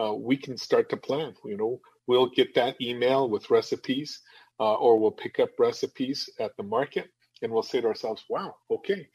uh, 0.00 0.14
we 0.14 0.36
can 0.36 0.56
start 0.56 0.88
to 0.90 0.96
plan. 0.96 1.34
You 1.44 1.56
know, 1.56 1.80
we'll 2.06 2.30
get 2.30 2.54
that 2.54 2.80
email 2.80 3.28
with 3.28 3.50
recipes, 3.50 4.20
uh, 4.60 4.74
or 4.74 4.98
we'll 4.98 5.10
pick 5.10 5.38
up 5.38 5.50
recipes 5.58 6.28
at 6.40 6.56
the 6.56 6.62
market, 6.62 7.08
and 7.42 7.52
we'll 7.52 7.62
say 7.62 7.80
to 7.80 7.88
ourselves, 7.88 8.24
"Wow, 8.28 8.54
okay." 8.70 9.08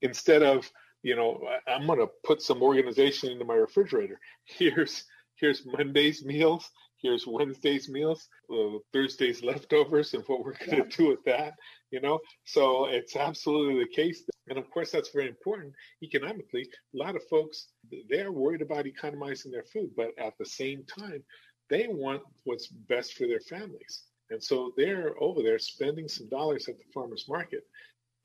Instead 0.00 0.42
of 0.42 0.70
you 1.02 1.16
know, 1.16 1.40
I'm 1.66 1.86
going 1.86 1.98
to 1.98 2.08
put 2.24 2.42
some 2.42 2.62
organization 2.62 3.30
into 3.30 3.44
my 3.44 3.54
refrigerator. 3.54 4.18
Here's 4.44 5.04
here's 5.36 5.66
Monday's 5.66 6.24
meals. 6.24 6.70
Here's 7.02 7.26
Wednesday's 7.26 7.88
meals, 7.88 8.28
uh, 8.48 8.78
Thursday's 8.92 9.42
leftovers, 9.42 10.14
and 10.14 10.22
what 10.28 10.44
we're 10.44 10.54
going 10.54 10.70
to 10.70 10.76
yeah. 10.88 10.96
do 10.96 11.08
with 11.08 11.24
that. 11.24 11.54
You 11.92 12.00
know, 12.00 12.20
so 12.44 12.86
it's 12.86 13.16
absolutely 13.16 13.78
the 13.84 13.90
case, 13.90 14.24
and 14.48 14.58
of 14.58 14.70
course 14.70 14.90
that's 14.90 15.10
very 15.10 15.28
important 15.28 15.74
economically. 16.02 16.62
A 16.94 16.98
lot 16.98 17.16
of 17.16 17.22
folks 17.28 17.68
they're 18.08 18.32
worried 18.32 18.62
about 18.62 18.86
economizing 18.86 19.52
their 19.52 19.64
food, 19.64 19.90
but 19.94 20.10
at 20.18 20.32
the 20.38 20.46
same 20.46 20.84
time, 20.84 21.22
they 21.68 21.86
want 21.88 22.22
what's 22.44 22.68
best 22.68 23.12
for 23.14 23.26
their 23.26 23.40
families, 23.40 24.04
and 24.30 24.42
so 24.42 24.72
they're 24.76 25.12
over 25.22 25.42
there 25.42 25.58
spending 25.58 26.08
some 26.08 26.28
dollars 26.30 26.66
at 26.68 26.78
the 26.78 26.84
farmers 26.94 27.26
market. 27.28 27.62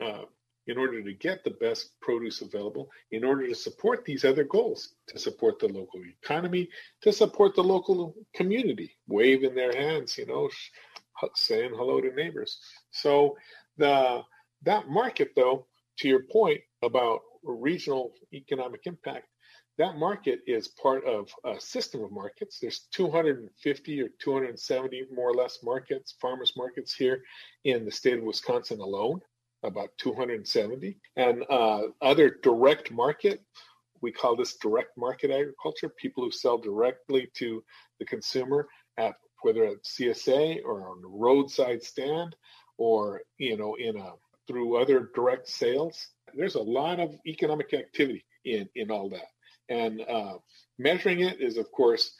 Uh, 0.01 0.23
in 0.67 0.77
order 0.77 1.01
to 1.01 1.13
get 1.13 1.43
the 1.43 1.51
best 1.61 1.91
produce 2.01 2.41
available, 2.41 2.89
in 3.11 3.23
order 3.23 3.47
to 3.47 3.55
support 3.55 4.03
these 4.03 4.25
other 4.25 4.43
goals, 4.43 4.95
to 5.07 5.17
support 5.17 5.59
the 5.59 5.67
local 5.67 6.01
economy, 6.21 6.69
to 7.01 7.11
support 7.11 7.55
the 7.55 7.63
local 7.63 8.13
community, 8.35 8.91
waving 9.07 9.55
their 9.55 9.73
hands, 9.73 10.17
you 10.17 10.25
know, 10.25 10.49
saying 11.35 11.71
hello 11.73 12.01
to 12.01 12.13
neighbors. 12.13 12.59
So 13.01 13.37
the 13.77 14.23
that 14.63 14.89
market, 14.89 15.31
though, 15.35 15.65
to 15.99 16.07
your 16.07 16.23
point 16.23 16.61
about 16.83 17.21
regional 17.43 18.11
economic 18.33 18.81
impact, 18.85 19.27
that 19.77 19.97
market 19.97 20.39
is 20.47 20.69
part 20.69 21.05
of 21.05 21.29
a 21.45 21.59
system 21.59 22.03
of 22.03 22.11
markets. 22.11 22.57
There's 22.59 22.87
250 22.91 24.01
or 24.01 24.09
270 24.19 25.03
more 25.13 25.29
or 25.29 25.33
less 25.35 25.59
markets, 25.63 26.15
farmers 26.19 26.53
markets 26.57 26.95
here 26.95 27.21
in 27.63 27.85
the 27.85 27.91
state 27.91 28.17
of 28.17 28.23
Wisconsin 28.23 28.79
alone 28.79 29.21
about 29.63 29.89
270. 29.97 30.97
And 31.15 31.43
uh, 31.49 31.83
other 32.01 32.37
direct 32.41 32.91
market, 32.91 33.43
we 34.01 34.11
call 34.11 34.35
this 34.35 34.57
direct 34.57 34.97
market 34.97 35.31
agriculture, 35.31 35.89
people 35.89 36.23
who 36.23 36.31
sell 36.31 36.57
directly 36.57 37.29
to 37.35 37.63
the 37.99 38.05
consumer 38.05 38.67
at 38.97 39.15
whether 39.41 39.65
at 39.65 39.83
CSA 39.83 40.61
or 40.63 40.89
on 40.89 41.03
a 41.03 41.07
roadside 41.07 41.83
stand 41.83 42.35
or 42.77 43.21
you 43.37 43.57
know 43.57 43.75
in 43.75 43.97
a 43.97 44.13
through 44.47 44.77
other 44.77 45.09
direct 45.13 45.47
sales. 45.47 46.07
There's 46.33 46.55
a 46.55 46.61
lot 46.61 46.99
of 46.99 47.15
economic 47.25 47.73
activity 47.73 48.25
in 48.45 48.69
in 48.75 48.91
all 48.91 49.09
that, 49.09 49.29
and 49.69 50.01
uh, 50.01 50.37
measuring 50.77 51.21
it 51.21 51.41
is 51.41 51.57
of 51.57 51.71
course 51.71 52.11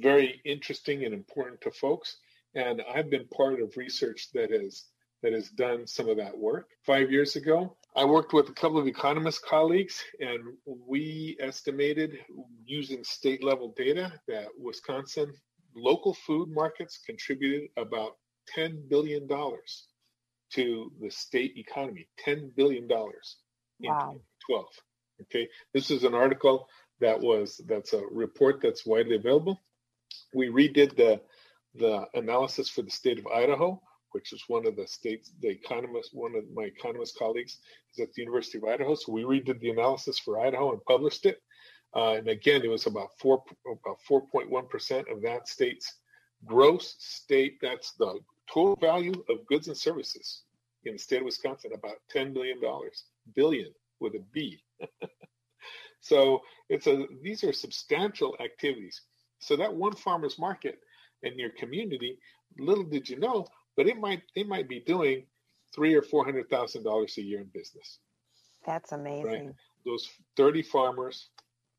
very 0.00 0.40
interesting 0.44 1.04
and 1.04 1.14
important 1.14 1.60
to 1.62 1.70
folks. 1.70 2.16
And 2.54 2.82
I've 2.94 3.10
been 3.10 3.26
part 3.28 3.60
of 3.60 3.76
research 3.76 4.28
that 4.34 4.50
has 4.50 4.84
that 5.22 5.32
has 5.32 5.50
done 5.50 5.86
some 5.86 6.08
of 6.08 6.16
that 6.16 6.36
work. 6.36 6.68
Five 6.84 7.10
years 7.10 7.36
ago, 7.36 7.76
I 7.94 8.04
worked 8.04 8.32
with 8.32 8.48
a 8.48 8.54
couple 8.54 8.78
of 8.78 8.86
economist 8.86 9.44
colleagues, 9.44 10.02
and 10.20 10.40
we 10.66 11.36
estimated 11.40 12.18
using 12.64 13.04
state 13.04 13.44
level 13.44 13.72
data 13.76 14.12
that 14.28 14.48
Wisconsin 14.58 15.32
local 15.74 16.14
food 16.14 16.50
markets 16.50 17.00
contributed 17.06 17.70
about 17.76 18.16
$10 18.56 18.88
billion 18.88 19.28
to 19.28 20.92
the 21.00 21.10
state 21.10 21.56
economy. 21.56 22.08
$10 22.26 22.54
billion 22.54 22.84
in 22.84 22.88
wow. 22.90 24.16
2012. 24.48 24.66
Okay, 25.22 25.48
this 25.72 25.90
is 25.90 26.02
an 26.04 26.14
article 26.14 26.68
that 27.00 27.20
was 27.20 27.60
that's 27.68 27.92
a 27.92 28.02
report 28.10 28.60
that's 28.60 28.84
widely 28.84 29.16
available. 29.16 29.60
We 30.34 30.48
redid 30.48 30.96
the 30.96 31.20
the 31.74 32.06
analysis 32.14 32.68
for 32.68 32.82
the 32.82 32.90
state 32.90 33.18
of 33.18 33.26
Idaho 33.28 33.80
which 34.12 34.32
is 34.32 34.44
one 34.46 34.66
of 34.66 34.76
the 34.76 34.86
states, 34.86 35.32
the 35.40 35.48
economist, 35.48 36.10
one 36.12 36.34
of 36.36 36.44
my 36.54 36.64
economist 36.64 37.18
colleagues 37.18 37.58
is 37.92 38.00
at 38.00 38.12
the 38.12 38.22
University 38.22 38.58
of 38.58 38.64
Idaho. 38.64 38.94
So 38.94 39.12
we 39.12 39.22
redid 39.22 39.60
the 39.60 39.70
analysis 39.70 40.18
for 40.18 40.40
Idaho 40.40 40.72
and 40.72 40.84
published 40.84 41.26
it. 41.26 41.42
Uh, 41.94 42.12
and 42.12 42.28
again, 42.28 42.62
it 42.62 42.70
was 42.70 42.86
about 42.86 43.08
four, 43.18 43.42
about 43.66 43.98
4.1 44.08 44.70
percent 44.70 45.08
of 45.10 45.20
that 45.22 45.48
state's 45.48 45.96
gross 46.46 46.94
state. 46.98 47.58
That's 47.60 47.92
the 47.92 48.18
total 48.52 48.76
value 48.76 49.12
of 49.28 49.46
goods 49.46 49.68
and 49.68 49.76
services 49.76 50.42
in 50.84 50.94
the 50.94 50.98
state 50.98 51.18
of 51.18 51.24
Wisconsin, 51.24 51.72
about 51.74 51.96
10 52.10 52.32
billion 52.32 52.60
dollars, 52.60 53.04
billion 53.34 53.72
with 54.00 54.14
a 54.14 54.22
B. 54.32 54.62
so 56.00 56.40
it's 56.68 56.86
a 56.86 57.06
these 57.22 57.44
are 57.44 57.52
substantial 57.52 58.36
activities. 58.40 59.02
So 59.38 59.56
that 59.56 59.74
one 59.74 59.94
farmer's 59.94 60.38
market 60.38 60.78
in 61.22 61.38
your 61.38 61.50
community, 61.50 62.18
little 62.58 62.84
did 62.84 63.08
you 63.08 63.18
know, 63.18 63.46
but 63.76 63.86
it 63.86 63.98
might 63.98 64.22
they 64.34 64.44
might 64.44 64.68
be 64.68 64.80
doing 64.80 65.26
three 65.74 65.94
or 65.94 66.02
four 66.02 66.24
hundred 66.24 66.50
thousand 66.50 66.84
dollars 66.84 67.16
a 67.18 67.22
year 67.22 67.40
in 67.40 67.50
business. 67.52 67.98
That's 68.66 68.92
amazing. 68.92 69.46
Right? 69.46 69.54
Those 69.84 70.08
thirty 70.36 70.62
farmers 70.62 71.28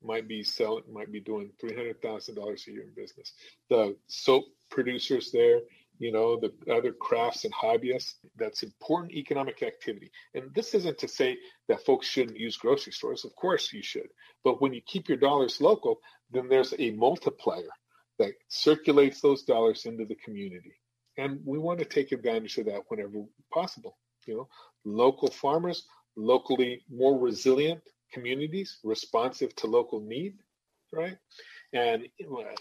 might 0.03 0.27
be 0.27 0.43
selling 0.43 0.83
might 0.91 1.11
be 1.11 1.19
doing 1.19 1.51
three 1.59 1.75
hundred 1.75 2.01
thousand 2.01 2.35
dollars 2.35 2.65
a 2.67 2.71
year 2.71 2.83
in 2.83 2.93
business. 2.95 3.33
The 3.69 3.95
soap 4.07 4.45
producers 4.69 5.31
there, 5.31 5.61
you 6.03 6.11
know, 6.11 6.39
the 6.39 6.53
other 6.73 6.91
crafts 6.91 7.45
and 7.45 7.53
hobbyists, 7.53 8.15
that's 8.37 8.63
important 8.63 9.13
economic 9.13 9.63
activity. 9.63 10.11
And 10.33 10.53
this 10.53 10.73
isn't 10.73 10.99
to 10.99 11.07
say 11.07 11.37
that 11.67 11.85
folks 11.85 12.07
shouldn't 12.07 12.39
use 12.39 12.57
grocery 12.57 12.93
stores. 12.93 13.25
Of 13.25 13.35
course 13.35 13.71
you 13.73 13.83
should. 13.83 14.07
But 14.43 14.61
when 14.61 14.73
you 14.73 14.81
keep 14.85 15.09
your 15.09 15.17
dollars 15.17 15.61
local, 15.61 15.99
then 16.31 16.49
there's 16.49 16.73
a 16.77 16.91
multiplier 16.91 17.69
that 18.19 18.33
circulates 18.49 19.21
those 19.21 19.43
dollars 19.43 19.85
into 19.85 20.05
the 20.05 20.15
community 20.15 20.73
and 21.17 21.39
we 21.45 21.57
want 21.59 21.79
to 21.79 21.85
take 21.85 22.11
advantage 22.11 22.57
of 22.57 22.65
that 22.65 22.83
whenever 22.87 23.23
possible. 23.53 23.97
You 24.25 24.37
know, 24.37 24.47
local 24.85 25.29
farmers, 25.29 25.85
locally 26.15 26.83
more 26.89 27.19
resilient 27.19 27.81
communities, 28.11 28.79
responsive 28.83 29.55
to 29.57 29.67
local 29.67 30.01
need, 30.01 30.35
right? 30.91 31.17
and 31.73 32.07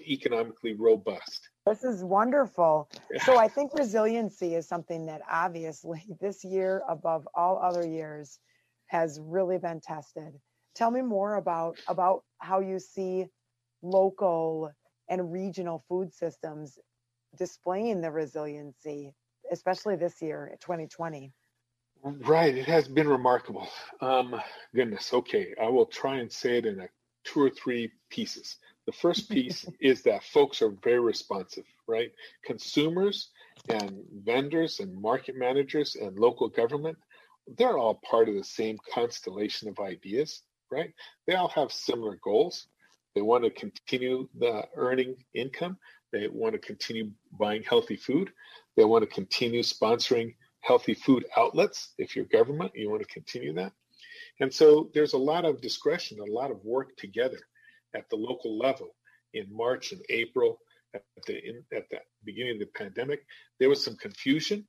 economically 0.08 0.74
robust. 0.74 1.50
This 1.66 1.84
is 1.84 2.02
wonderful. 2.02 2.88
So 3.24 3.38
I 3.38 3.46
think 3.46 3.72
resiliency 3.74 4.56
is 4.56 4.66
something 4.66 5.06
that 5.06 5.22
obviously 5.30 6.02
this 6.20 6.44
year, 6.44 6.82
above 6.88 7.28
all 7.34 7.58
other 7.58 7.86
years, 7.86 8.38
has 8.86 9.20
really 9.22 9.58
been 9.58 9.80
tested. 9.80 10.34
Tell 10.74 10.90
me 10.90 11.02
more 11.02 11.36
about 11.36 11.76
about 11.86 12.24
how 12.38 12.60
you 12.60 12.78
see 12.78 13.26
local 13.82 14.72
and 15.08 15.32
regional 15.32 15.84
food 15.88 16.12
systems 16.12 16.78
displaying 17.36 18.00
the 18.00 18.10
resiliency, 18.10 19.14
especially 19.50 19.96
this 19.96 20.20
year, 20.20 20.56
2020. 20.60 21.32
Right, 22.02 22.56
it 22.56 22.66
has 22.66 22.88
been 22.88 23.08
remarkable. 23.08 23.68
Um, 24.00 24.40
goodness, 24.74 25.12
okay, 25.12 25.54
I 25.60 25.68
will 25.68 25.86
try 25.86 26.16
and 26.16 26.32
say 26.32 26.58
it 26.58 26.66
in 26.66 26.80
a 26.80 26.88
two 27.24 27.40
or 27.40 27.50
three 27.50 27.92
pieces. 28.10 28.56
The 28.86 28.92
first 28.92 29.30
piece 29.30 29.66
is 29.80 30.02
that 30.02 30.24
folks 30.24 30.62
are 30.62 30.70
very 30.82 31.00
responsive, 31.00 31.64
right? 31.86 32.10
Consumers 32.44 33.30
and 33.68 34.02
vendors 34.24 34.80
and 34.80 35.00
market 35.00 35.36
managers 35.36 35.96
and 35.96 36.18
local 36.18 36.48
government, 36.48 36.98
they're 37.58 37.78
all 37.78 38.00
part 38.08 38.28
of 38.28 38.34
the 38.34 38.44
same 38.44 38.78
constellation 38.92 39.68
of 39.68 39.78
ideas, 39.78 40.42
right? 40.70 40.92
They 41.26 41.34
all 41.34 41.48
have 41.48 41.72
similar 41.72 42.18
goals. 42.22 42.66
They 43.14 43.22
want 43.22 43.44
to 43.44 43.50
continue 43.50 44.28
the 44.38 44.64
earning 44.76 45.16
income. 45.34 45.76
They 46.12 46.28
want 46.28 46.54
to 46.54 46.58
continue 46.58 47.10
buying 47.38 47.62
healthy 47.62 47.96
food. 47.96 48.30
They 48.76 48.84
want 48.84 49.02
to 49.02 49.14
continue 49.14 49.62
sponsoring 49.62 50.34
healthy 50.60 50.94
food 50.94 51.26
outlets. 51.36 51.94
If 51.98 52.16
you're 52.16 52.24
government, 52.26 52.72
you 52.74 52.90
want 52.90 53.02
to 53.02 53.08
continue 53.08 53.52
that. 53.54 53.72
And 54.40 54.52
so 54.52 54.90
there's 54.94 55.12
a 55.12 55.18
lot 55.18 55.44
of 55.44 55.60
discretion, 55.60 56.20
a 56.20 56.32
lot 56.32 56.50
of 56.50 56.64
work 56.64 56.96
together 56.96 57.38
at 57.94 58.08
the 58.10 58.16
local 58.16 58.58
level 58.58 58.94
in 59.34 59.46
March 59.50 59.92
and 59.92 60.02
April 60.08 60.58
at 60.94 61.02
the 61.26 61.38
in, 61.38 61.64
at 61.74 61.88
the 61.90 61.98
beginning 62.24 62.54
of 62.54 62.60
the 62.60 62.66
pandemic. 62.66 63.24
There 63.58 63.68
was 63.68 63.82
some 63.82 63.96
confusion. 63.96 64.66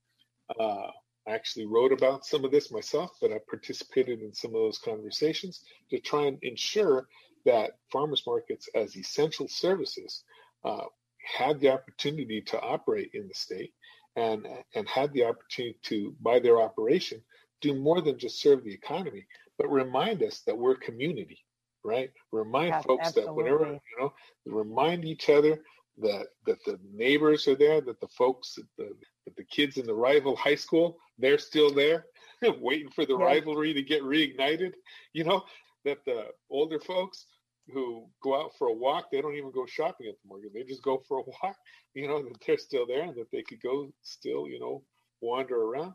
Uh, 0.59 0.87
I 1.27 1.31
actually 1.31 1.65
wrote 1.65 1.93
about 1.93 2.25
some 2.25 2.43
of 2.43 2.51
this 2.51 2.71
myself, 2.71 3.11
but 3.21 3.31
I 3.31 3.39
participated 3.49 4.21
in 4.21 4.33
some 4.33 4.51
of 4.51 4.61
those 4.61 4.77
conversations 4.77 5.63
to 5.89 5.99
try 5.99 6.25
and 6.25 6.37
ensure 6.41 7.07
that 7.45 7.77
farmers 7.91 8.23
markets 8.25 8.69
as 8.75 8.95
essential 8.95 9.47
services 9.47 10.23
uh, 10.63 10.85
had 11.23 11.59
the 11.59 11.69
opportunity 11.69 12.41
to 12.41 12.59
operate 12.59 13.11
in 13.13 13.27
the 13.27 13.33
state 13.33 13.73
and 14.15 14.47
and 14.75 14.87
had 14.87 15.11
the 15.13 15.23
opportunity 15.23 15.77
to 15.83 16.15
by 16.21 16.39
their 16.39 16.61
operation 16.61 17.21
do 17.61 17.73
more 17.73 18.01
than 18.01 18.19
just 18.19 18.41
serve 18.41 18.63
the 18.63 18.73
economy 18.73 19.25
but 19.57 19.71
remind 19.71 20.21
us 20.21 20.41
that 20.45 20.57
we're 20.57 20.73
a 20.73 20.79
community 20.79 21.39
right 21.83 22.11
remind 22.31 22.69
yes, 22.69 22.83
folks 22.85 23.07
absolutely. 23.07 23.43
that 23.43 23.57
whenever 23.57 23.73
you 23.73 23.99
know 23.99 24.13
remind 24.45 25.05
each 25.05 25.29
other 25.29 25.59
that 25.97 26.27
that 26.45 26.57
the 26.65 26.79
neighbors 26.93 27.47
are 27.47 27.55
there 27.55 27.81
that 27.81 27.99
the 27.99 28.07
folks 28.07 28.55
that 28.55 28.65
the, 28.77 28.89
that 29.25 29.35
the 29.35 29.43
kids 29.43 29.77
in 29.77 29.85
the 29.85 29.93
rival 29.93 30.35
high 30.35 30.55
school 30.55 30.97
they're 31.19 31.37
still 31.37 31.73
there 31.73 32.05
waiting 32.59 32.89
for 32.89 33.05
the 33.05 33.17
yes. 33.17 33.21
rivalry 33.21 33.73
to 33.73 33.81
get 33.81 34.01
reignited 34.01 34.73
you 35.13 35.23
know 35.23 35.43
that 35.85 35.99
the 36.05 36.25
older 36.49 36.79
folks 36.79 37.25
who 37.71 38.05
go 38.21 38.35
out 38.41 38.51
for 38.57 38.67
a 38.67 38.73
walk, 38.73 39.05
they 39.11 39.21
don't 39.21 39.35
even 39.35 39.51
go 39.51 39.65
shopping 39.65 40.07
at 40.07 40.15
the 40.21 40.27
market. 40.27 40.51
They 40.53 40.63
just 40.63 40.83
go 40.83 41.01
for 41.07 41.19
a 41.19 41.23
walk, 41.43 41.55
you 41.93 42.07
know, 42.07 42.21
that 42.21 42.37
they're 42.45 42.57
still 42.57 42.85
there 42.85 43.03
and 43.03 43.15
that 43.15 43.31
they 43.31 43.41
could 43.41 43.61
go 43.61 43.91
still, 44.01 44.47
you 44.47 44.59
know, 44.59 44.83
wander 45.21 45.55
around 45.55 45.93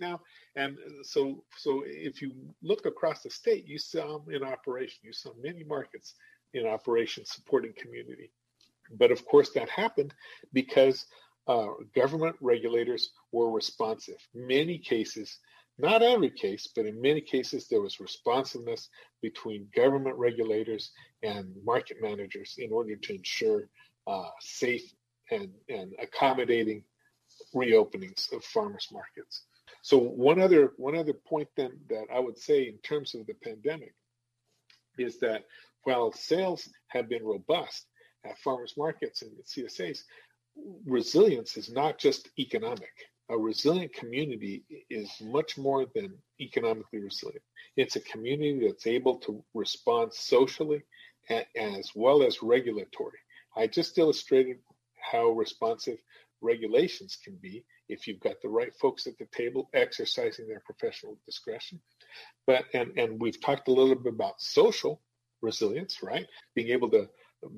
now. 0.00 0.20
And 0.54 0.76
so, 1.02 1.44
so 1.56 1.82
if 1.86 2.22
you 2.22 2.32
look 2.62 2.86
across 2.86 3.22
the 3.22 3.30
state, 3.30 3.66
you 3.66 3.78
saw 3.78 4.18
them 4.18 4.34
in 4.34 4.42
operation. 4.42 4.98
You 5.02 5.12
saw 5.12 5.30
many 5.40 5.64
markets 5.64 6.14
in 6.54 6.66
operation 6.66 7.24
supporting 7.24 7.72
community. 7.76 8.30
But 8.98 9.10
of 9.10 9.24
course, 9.26 9.50
that 9.54 9.68
happened 9.68 10.14
because 10.52 11.06
uh, 11.48 11.66
government 11.94 12.36
regulators 12.40 13.10
were 13.32 13.50
responsive. 13.50 14.18
Many 14.34 14.78
cases 14.78 15.38
not 15.78 16.02
every 16.02 16.30
case, 16.30 16.68
but 16.74 16.86
in 16.86 17.00
many 17.00 17.20
cases, 17.20 17.68
there 17.68 17.82
was 17.82 18.00
responsiveness 18.00 18.88
between 19.20 19.68
government 19.74 20.16
regulators 20.16 20.90
and 21.22 21.54
market 21.64 21.98
managers 22.00 22.54
in 22.58 22.72
order 22.72 22.96
to 22.96 23.14
ensure 23.14 23.68
uh, 24.06 24.30
safe 24.40 24.90
and, 25.30 25.50
and 25.68 25.92
accommodating 26.00 26.82
reopenings 27.54 28.32
of 28.32 28.42
farmers 28.44 28.88
markets. 28.90 29.45
So 29.86 29.98
one 29.98 30.40
other 30.40 30.72
one 30.78 30.96
other 30.96 31.12
point 31.12 31.48
then 31.56 31.78
that 31.90 32.06
I 32.12 32.18
would 32.18 32.38
say 32.38 32.64
in 32.64 32.78
terms 32.78 33.14
of 33.14 33.24
the 33.26 33.34
pandemic 33.34 33.94
is 34.98 35.20
that 35.20 35.44
while 35.84 36.10
sales 36.10 36.68
have 36.88 37.08
been 37.08 37.24
robust 37.24 37.86
at 38.24 38.38
farmers 38.38 38.74
markets 38.76 39.22
and 39.22 39.30
CSAs, 39.44 40.00
resilience 40.86 41.56
is 41.56 41.70
not 41.70 41.98
just 41.98 42.28
economic 42.36 42.90
a 43.28 43.38
resilient 43.38 43.92
community 43.92 44.64
is 44.90 45.10
much 45.20 45.58
more 45.58 45.86
than 45.94 46.14
economically 46.40 47.00
resilient. 47.00 47.42
It's 47.76 47.96
a 47.96 48.00
community 48.00 48.66
that's 48.66 48.86
able 48.86 49.18
to 49.20 49.44
respond 49.54 50.12
socially 50.12 50.82
as 51.28 51.90
well 51.94 52.22
as 52.22 52.42
regulatory. 52.42 53.18
I 53.56 53.66
just 53.66 53.98
illustrated 53.98 54.58
how 54.96 55.30
responsive 55.30 55.98
regulations 56.40 57.18
can 57.22 57.36
be 57.36 57.64
if 57.88 58.06
you've 58.06 58.20
got 58.20 58.40
the 58.42 58.48
right 58.48 58.74
folks 58.74 59.06
at 59.06 59.16
the 59.18 59.26
table 59.26 59.68
exercising 59.74 60.48
their 60.48 60.62
professional 60.64 61.18
discretion. 61.24 61.80
But 62.46 62.64
and 62.74 62.90
and 62.96 63.20
we've 63.20 63.40
talked 63.40 63.68
a 63.68 63.72
little 63.72 63.94
bit 63.94 64.12
about 64.12 64.40
social 64.40 65.00
resilience, 65.42 66.02
right? 66.02 66.26
Being 66.54 66.70
able 66.70 66.90
to 66.90 67.08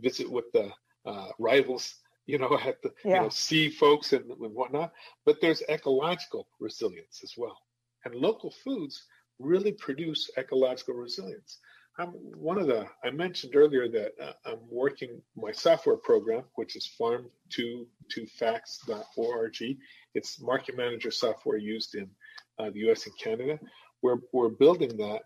visit 0.00 0.30
with 0.30 0.44
the 0.52 0.70
uh, 1.06 1.28
rivals 1.38 1.94
you 2.28 2.38
know, 2.38 2.56
at 2.64 2.80
the 2.82 2.92
yeah. 3.04 3.14
you 3.14 3.20
know, 3.22 3.28
see 3.28 3.68
folks 3.68 4.12
and, 4.12 4.30
and 4.30 4.54
whatnot. 4.54 4.92
But 5.26 5.40
there's 5.40 5.64
ecological 5.68 6.46
resilience 6.60 7.22
as 7.24 7.34
well. 7.36 7.58
And 8.04 8.14
local 8.14 8.54
foods 8.62 9.06
really 9.40 9.72
produce 9.72 10.30
ecological 10.38 10.94
resilience. 10.94 11.58
I'm 11.98 12.10
one 12.36 12.58
of 12.58 12.68
the, 12.68 12.86
I 13.02 13.10
mentioned 13.10 13.56
earlier 13.56 13.88
that 13.88 14.12
uh, 14.22 14.34
I'm 14.46 14.60
working 14.70 15.20
my 15.36 15.50
software 15.50 15.96
program, 15.96 16.44
which 16.54 16.76
is 16.76 16.88
farm2facts.org. 17.00 19.76
It's 20.18 20.40
market 20.40 20.76
manager 20.76 21.10
software 21.10 21.56
used 21.58 21.94
in 21.94 22.10
uh, 22.58 22.70
the 22.70 22.80
US 22.90 23.06
and 23.06 23.18
Canada. 23.18 23.58
We're, 24.02 24.20
we're 24.32 24.48
building 24.64 24.96
that 24.98 25.22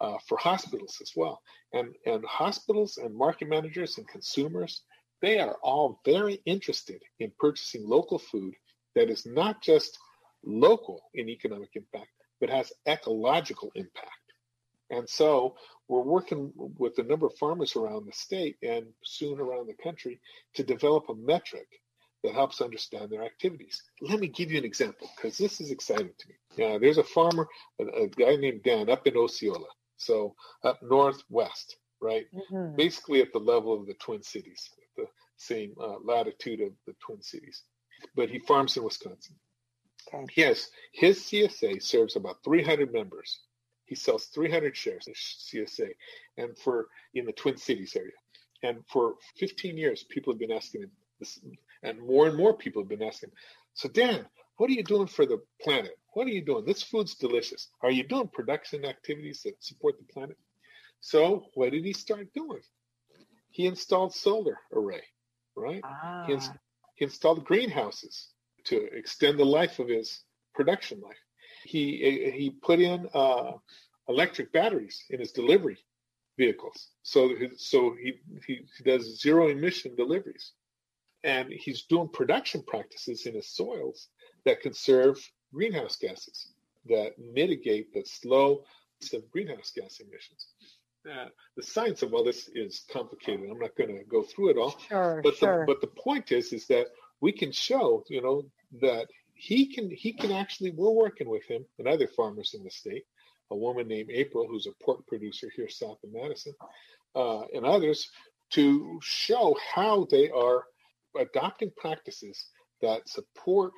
uh, 0.00 0.18
for 0.28 0.36
hospitals 0.38 0.98
as 1.00 1.12
well. 1.16 1.40
And, 1.72 1.94
and 2.06 2.24
hospitals 2.24 2.98
and 2.98 3.14
market 3.14 3.48
managers 3.48 3.98
and 3.98 4.06
consumers 4.06 4.82
they 5.24 5.38
are 5.38 5.56
all 5.62 6.00
very 6.04 6.38
interested 6.44 7.00
in 7.18 7.32
purchasing 7.38 7.88
local 7.88 8.18
food 8.18 8.52
that 8.94 9.08
is 9.08 9.24
not 9.24 9.62
just 9.62 9.98
local 10.44 11.00
in 11.14 11.30
economic 11.30 11.70
impact, 11.76 12.10
but 12.40 12.50
has 12.50 12.74
ecological 12.86 13.72
impact. 13.74 14.10
And 14.90 15.08
so 15.08 15.56
we're 15.88 16.02
working 16.02 16.52
with 16.54 16.98
a 16.98 17.02
number 17.02 17.24
of 17.26 17.38
farmers 17.38 17.74
around 17.74 18.06
the 18.06 18.12
state 18.12 18.56
and 18.62 18.84
soon 19.02 19.40
around 19.40 19.66
the 19.66 19.82
country 19.82 20.20
to 20.56 20.62
develop 20.62 21.08
a 21.08 21.14
metric 21.14 21.68
that 22.24 22.34
helps 22.34 22.60
understand 22.60 23.10
their 23.10 23.22
activities. 23.22 23.80
Let 24.00 24.18
me 24.18 24.26
give 24.26 24.50
you 24.50 24.58
an 24.58 24.64
example 24.64 25.08
because 25.14 25.38
this 25.38 25.60
is 25.60 25.70
exciting 25.70 26.10
to 26.18 26.28
me. 26.28 26.34
Yeah, 26.56 26.78
there's 26.78 26.98
a 26.98 27.04
farmer, 27.04 27.46
a, 27.80 27.84
a, 27.84 28.08
guy 28.08 28.36
named 28.36 28.62
Dan 28.64 28.90
up 28.90 29.06
in 29.06 29.16
Osceola, 29.16 29.68
so 29.98 30.34
up 30.64 30.80
northwest, 30.82 31.76
right? 32.00 32.26
Mm-hmm. 32.34 32.76
Basically 32.76 33.20
at 33.20 33.32
the 33.32 33.38
level 33.38 33.78
of 33.78 33.86
the 33.86 33.94
Twin 33.94 34.22
Cities 34.22 34.70
the 34.96 35.06
same 35.36 35.74
uh, 35.80 35.96
latitude 36.02 36.60
of 36.60 36.72
the 36.86 36.94
Twin 37.04 37.22
Cities. 37.22 37.62
But 38.14 38.30
he 38.30 38.38
farms 38.38 38.76
in 38.76 38.84
Wisconsin. 38.84 39.36
Okay. 40.12 40.26
Yes, 40.36 40.68
his 40.92 41.20
CSA 41.20 41.82
serves 41.82 42.16
about 42.16 42.36
300 42.44 42.92
members. 42.92 43.40
He 43.86 43.94
sells 43.94 44.26
300 44.26 44.76
shares 44.76 45.08
of 45.08 45.14
CSA, 45.14 45.90
and 46.38 46.56
for 46.58 46.88
in 47.14 47.26
the 47.26 47.32
Twin 47.32 47.56
Cities 47.56 47.96
area. 47.96 48.12
And 48.62 48.82
for 48.90 49.14
15 49.38 49.76
years, 49.76 50.04
people 50.04 50.32
have 50.32 50.40
been 50.40 50.52
asking 50.52 50.82
him 50.82 50.90
this, 51.18 51.38
and 51.84 52.00
more 52.00 52.26
and 52.26 52.36
more 52.36 52.56
people 52.56 52.82
have 52.82 52.88
been 52.88 53.02
asking. 53.02 53.30
So, 53.74 53.88
Dan, 53.88 54.26
what 54.56 54.70
are 54.70 54.74
you 54.74 54.84
doing 54.84 55.06
for 55.06 55.26
the 55.26 55.40
planet? 55.62 55.96
What 56.14 56.26
are 56.26 56.30
you 56.30 56.44
doing? 56.44 56.64
This 56.64 56.82
food's 56.82 57.14
delicious. 57.14 57.68
Are 57.82 57.90
you 57.90 58.04
doing 58.04 58.28
production 58.28 58.84
activities 58.84 59.42
that 59.44 59.62
support 59.62 59.96
the 59.98 60.12
planet? 60.12 60.38
So, 61.00 61.46
what 61.54 61.72
did 61.72 61.84
he 61.84 61.92
start 61.92 62.32
doing? 62.34 62.62
he 63.54 63.66
installed 63.66 64.12
solar 64.12 64.58
array, 64.72 65.02
right? 65.56 65.80
Ah. 65.84 66.24
He, 66.26 66.32
ins- 66.32 66.50
he, 66.96 67.04
installed 67.04 67.44
greenhouses 67.44 68.30
to 68.64 68.76
extend 68.96 69.38
the 69.38 69.44
life 69.44 69.78
of 69.78 69.88
his 69.88 70.24
production 70.54 71.00
life. 71.00 71.22
He 71.64 72.32
he 72.36 72.50
put 72.50 72.80
in 72.80 73.08
uh, 73.14 73.52
electric 74.08 74.52
batteries 74.52 75.04
in 75.08 75.20
his 75.20 75.30
delivery 75.30 75.78
vehicles, 76.36 76.88
so 77.02 77.30
so 77.56 77.94
he, 78.02 78.14
he 78.46 78.62
he 78.76 78.84
does 78.84 79.20
zero 79.20 79.48
emission 79.48 79.94
deliveries, 79.94 80.52
and 81.24 81.50
he's 81.50 81.82
doing 81.82 82.08
production 82.08 82.62
practices 82.66 83.26
in 83.26 83.34
his 83.34 83.48
soils 83.48 84.08
that 84.44 84.60
conserve 84.60 85.18
greenhouse 85.52 85.96
gases 85.96 86.48
that 86.86 87.18
mitigate 87.18 87.92
the 87.94 88.04
slow 88.04 88.62
of 89.12 89.30
greenhouse 89.30 89.72
gas 89.74 90.00
emissions. 90.00 90.46
uh, 91.10 91.28
the 91.56 91.62
science 91.62 92.02
of 92.02 92.14
all 92.14 92.24
this 92.24 92.48
is 92.54 92.84
complicated. 92.90 93.50
I'm 93.50 93.58
not 93.58 93.76
going 93.76 93.96
to 93.96 94.04
go 94.04 94.22
through 94.22 94.50
it 94.50 94.56
all. 94.56 94.78
Sure, 94.88 95.20
but 95.22 95.36
sure. 95.36 95.66
The, 95.66 95.72
but 95.72 95.80
the 95.80 95.88
point 95.88 96.32
is, 96.32 96.52
is 96.52 96.66
that 96.68 96.86
we 97.20 97.32
can 97.32 97.52
show, 97.52 98.04
you 98.08 98.22
know, 98.22 98.44
that 98.80 99.08
he 99.34 99.66
can 99.66 99.90
he 99.90 100.12
can 100.12 100.32
actually. 100.32 100.70
We're 100.70 100.90
working 100.90 101.28
with 101.28 101.44
him 101.44 101.64
and 101.78 101.86
other 101.86 102.06
farmers 102.06 102.54
in 102.54 102.64
the 102.64 102.70
state. 102.70 103.04
A 103.50 103.56
woman 103.56 103.86
named 103.88 104.10
April, 104.10 104.46
who's 104.48 104.66
a 104.66 104.84
pork 104.84 105.06
producer 105.06 105.50
here 105.54 105.68
south 105.68 105.98
of 106.02 106.12
Madison, 106.12 106.54
uh, 107.14 107.42
and 107.54 107.66
others, 107.66 108.08
to 108.50 108.98
show 109.02 109.54
how 109.74 110.06
they 110.10 110.30
are 110.30 110.64
adopting 111.18 111.70
practices 111.76 112.46
that 112.82 113.08
support 113.08 113.72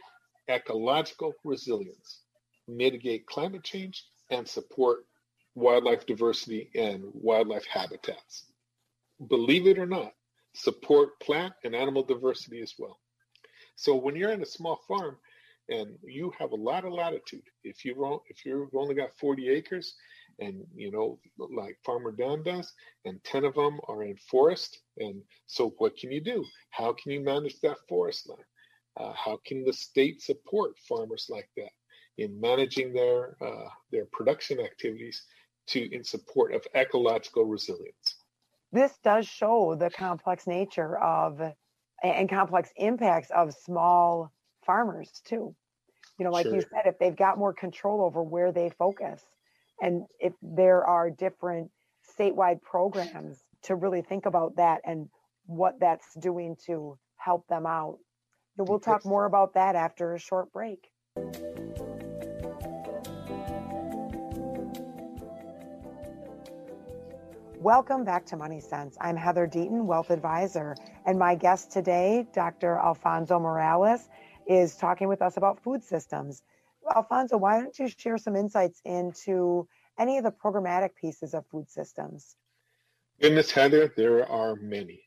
ecological 0.48 1.32
resilience, 1.44 2.20
mitigate 2.68 3.26
climate 3.26 3.64
change, 3.64 4.04
and 4.30 4.46
support 4.46 5.04
wildlife 5.54 6.06
diversity 6.06 6.70
and 6.74 7.02
wildlife 7.12 7.66
habitats. 7.66 8.46
Believe 9.28 9.66
it 9.66 9.78
or 9.78 9.86
not, 9.86 10.12
support 10.54 11.18
plant 11.20 11.54
and 11.64 11.74
animal 11.74 12.02
diversity 12.02 12.60
as 12.60 12.74
well. 12.78 12.98
So 13.76 13.94
when 13.94 14.16
you're 14.16 14.32
in 14.32 14.42
a 14.42 14.46
small 14.46 14.80
farm 14.88 15.16
and 15.68 15.98
you 16.02 16.32
have 16.38 16.52
a 16.52 16.56
lot 16.56 16.84
of 16.84 16.92
latitude, 16.92 17.42
if 17.64 17.84
you 17.84 18.20
if 18.28 18.44
you've 18.44 18.74
only 18.74 18.94
got 18.94 19.16
40 19.18 19.48
acres 19.48 19.94
and 20.38 20.64
you 20.74 20.90
know 20.90 21.18
like 21.38 21.78
Farmer 21.84 22.12
Dan 22.12 22.42
does, 22.42 22.72
and 23.04 23.22
10 23.24 23.44
of 23.44 23.54
them 23.54 23.80
are 23.88 24.02
in 24.04 24.16
forest, 24.16 24.78
and 24.98 25.22
so 25.46 25.74
what 25.78 25.96
can 25.96 26.12
you 26.12 26.20
do? 26.20 26.44
How 26.70 26.92
can 26.92 27.12
you 27.12 27.20
manage 27.20 27.60
that 27.60 27.78
forest 27.88 28.28
land? 28.28 28.42
Uh, 28.96 29.12
how 29.12 29.38
can 29.44 29.64
the 29.64 29.72
state 29.72 30.22
support 30.22 30.78
farmers 30.88 31.26
like 31.28 31.48
that 31.56 31.70
in 32.18 32.40
managing 32.40 32.92
their 32.92 33.36
uh, 33.42 33.68
their 33.92 34.06
production 34.12 34.60
activities 34.60 35.22
to 35.68 35.94
in 35.94 36.04
support 36.04 36.54
of 36.54 36.66
ecological 36.74 37.44
resilience? 37.44 38.16
This 38.72 38.92
does 39.02 39.26
show 39.26 39.74
the 39.74 39.90
complex 39.90 40.46
nature 40.46 40.98
of 40.98 41.40
and 42.02 42.28
complex 42.28 42.70
impacts 42.76 43.30
of 43.30 43.54
small 43.54 44.32
farmers 44.64 45.22
too. 45.24 45.54
You 46.18 46.24
know, 46.24 46.30
like 46.30 46.46
sure. 46.46 46.54
you 46.54 46.60
said, 46.60 46.86
if 46.86 46.98
they've 46.98 47.16
got 47.16 47.38
more 47.38 47.52
control 47.52 48.02
over 48.02 48.22
where 48.22 48.52
they 48.52 48.70
focus, 48.70 49.22
and 49.80 50.04
if 50.18 50.32
there 50.42 50.84
are 50.84 51.10
different 51.10 51.70
statewide 52.18 52.62
programs 52.62 53.42
to 53.62 53.74
really 53.74 54.02
think 54.02 54.26
about 54.26 54.56
that 54.56 54.80
and 54.84 55.08
what 55.46 55.74
that's 55.80 56.14
doing 56.20 56.56
to 56.66 56.98
help 57.16 57.46
them 57.48 57.66
out 57.66 57.98
we'll 58.64 58.80
talk 58.80 59.04
more 59.04 59.26
about 59.26 59.54
that 59.54 59.76
after 59.76 60.14
a 60.14 60.18
short 60.18 60.52
break. 60.52 60.88
Welcome 67.58 68.04
back 68.04 68.24
to 68.26 68.36
Money 68.36 68.60
Sense. 68.60 68.96
I'm 69.00 69.16
Heather 69.16 69.46
Deaton, 69.46 69.86
Wealth 69.86 70.10
Advisor, 70.10 70.76
and 71.04 71.18
my 71.18 71.34
guest 71.34 71.72
today, 71.72 72.26
Dr. 72.32 72.76
Alfonso 72.76 73.40
Morales, 73.40 74.08
is 74.46 74.76
talking 74.76 75.08
with 75.08 75.20
us 75.20 75.36
about 75.36 75.60
food 75.62 75.82
systems. 75.82 76.42
Alfonso, 76.94 77.36
why 77.36 77.60
don't 77.60 77.78
you 77.78 77.88
share 77.88 78.18
some 78.18 78.36
insights 78.36 78.80
into 78.84 79.68
any 79.98 80.18
of 80.18 80.24
the 80.24 80.30
programmatic 80.30 80.94
pieces 80.94 81.34
of 81.34 81.46
food 81.46 81.70
systems? 81.70 82.36
Goodness, 83.20 83.50
Heather, 83.50 83.92
there 83.96 84.28
are 84.30 84.56
many 84.56 85.06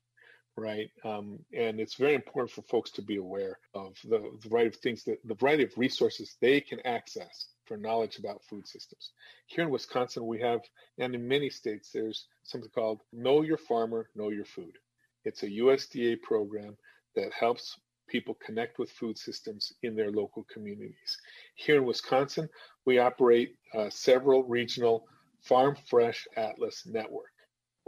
right? 0.60 0.92
Um, 1.04 1.40
and 1.54 1.80
it's 1.80 1.96
very 1.96 2.14
important 2.14 2.52
for 2.52 2.62
folks 2.64 2.92
to 2.92 3.02
be 3.02 3.16
aware 3.16 3.60
of 3.74 3.96
the, 4.04 4.32
the 4.42 4.50
variety 4.50 4.68
of 4.70 4.76
things 4.76 5.04
that 5.06 5.20
the 5.26 5.36
variety 5.36 5.64
of 5.64 5.78
resources 5.78 6.36
they 6.42 6.62
can 6.62 6.80
access 6.86 7.50
for 7.66 7.78
knowledge 7.78 8.18
about 8.18 8.44
food 8.44 8.68
systems. 8.68 9.12
Here 9.48 9.64
in 9.64 9.70
Wisconsin, 9.70 10.26
we 10.26 10.40
have, 10.42 10.62
and 10.98 11.16
in 11.16 11.28
many 11.28 11.50
states, 11.50 11.92
there's 11.94 12.28
something 12.44 12.70
called 12.74 13.02
Know 13.14 13.42
Your 13.42 13.58
Farmer, 13.58 14.10
Know 14.16 14.30
Your 14.30 14.46
Food. 14.46 14.78
It's 15.24 15.44
a 15.44 15.50
USDA 15.50 16.22
program 16.22 16.76
that 17.16 17.32
helps 17.34 17.78
people 18.10 18.38
connect 18.46 18.80
with 18.80 18.92
food 18.92 19.18
systems 19.18 19.74
in 19.84 19.96
their 19.96 20.12
local 20.12 20.46
communities. 20.52 21.18
Here 21.56 21.78
in 21.78 21.86
Wisconsin, 21.86 22.50
we 22.86 23.00
operate 23.00 23.56
uh, 23.74 23.90
several 23.90 24.44
regional 24.44 25.06
Farm 25.42 25.78
Fresh 25.90 26.28
Atlas 26.36 26.86
Network 26.86 27.32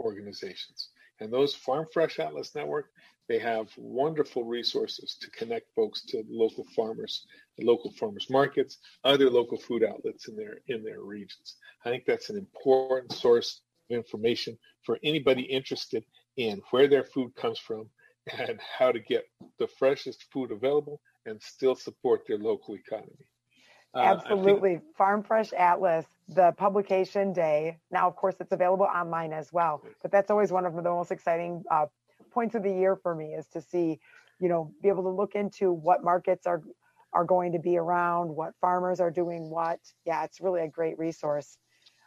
organizations. 0.00 0.88
And 1.20 1.32
those 1.32 1.54
Farm 1.54 1.86
Fresh 1.92 2.18
Atlas 2.18 2.54
Network, 2.54 2.86
they 3.28 3.38
have 3.38 3.68
wonderful 3.76 4.44
resources 4.44 5.16
to 5.20 5.30
connect 5.30 5.72
folks 5.74 6.04
to 6.06 6.24
local 6.28 6.64
farmers, 6.74 7.26
local 7.60 7.92
farmers 7.92 8.28
markets, 8.28 8.78
other 9.04 9.30
local 9.30 9.58
food 9.58 9.84
outlets 9.84 10.28
in 10.28 10.36
their 10.36 10.58
in 10.66 10.82
their 10.82 11.02
regions. 11.02 11.56
I 11.84 11.90
think 11.90 12.04
that's 12.04 12.30
an 12.30 12.36
important 12.36 13.12
source 13.12 13.60
of 13.90 13.96
information 13.96 14.58
for 14.82 14.98
anybody 15.04 15.42
interested 15.42 16.04
in 16.36 16.60
where 16.70 16.88
their 16.88 17.04
food 17.04 17.34
comes 17.36 17.58
from 17.58 17.88
and 18.32 18.60
how 18.78 18.92
to 18.92 19.00
get 19.00 19.24
the 19.58 19.66
freshest 19.66 20.26
food 20.32 20.50
available 20.50 21.00
and 21.26 21.40
still 21.42 21.74
support 21.74 22.22
their 22.26 22.38
local 22.38 22.74
economy. 22.74 23.26
Uh, 23.94 24.00
Absolutely. 24.00 24.76
Think, 24.76 24.96
Farm 24.96 25.22
Fresh 25.22 25.52
Atlas, 25.52 26.06
the 26.28 26.52
publication 26.52 27.32
day. 27.32 27.78
Now, 27.90 28.08
of 28.08 28.16
course, 28.16 28.36
it's 28.40 28.52
available 28.52 28.86
online 28.86 29.32
as 29.32 29.52
well, 29.52 29.82
but 30.00 30.10
that's 30.10 30.30
always 30.30 30.50
one 30.50 30.64
of 30.64 30.74
the 30.74 30.82
most 30.82 31.10
exciting 31.10 31.62
uh, 31.70 31.86
points 32.30 32.54
of 32.54 32.62
the 32.62 32.72
year 32.72 32.96
for 32.96 33.14
me 33.14 33.34
is 33.34 33.46
to 33.48 33.60
see, 33.60 34.00
you 34.40 34.48
know, 34.48 34.72
be 34.82 34.88
able 34.88 35.02
to 35.02 35.10
look 35.10 35.34
into 35.34 35.72
what 35.72 36.02
markets 36.02 36.46
are 36.46 36.62
are 37.14 37.24
going 37.26 37.52
to 37.52 37.58
be 37.58 37.76
around, 37.76 38.34
what 38.34 38.54
farmers 38.58 38.98
are 38.98 39.10
doing 39.10 39.50
what. 39.50 39.78
Yeah, 40.06 40.24
it's 40.24 40.40
really 40.40 40.62
a 40.62 40.68
great 40.68 40.98
resource. 40.98 41.58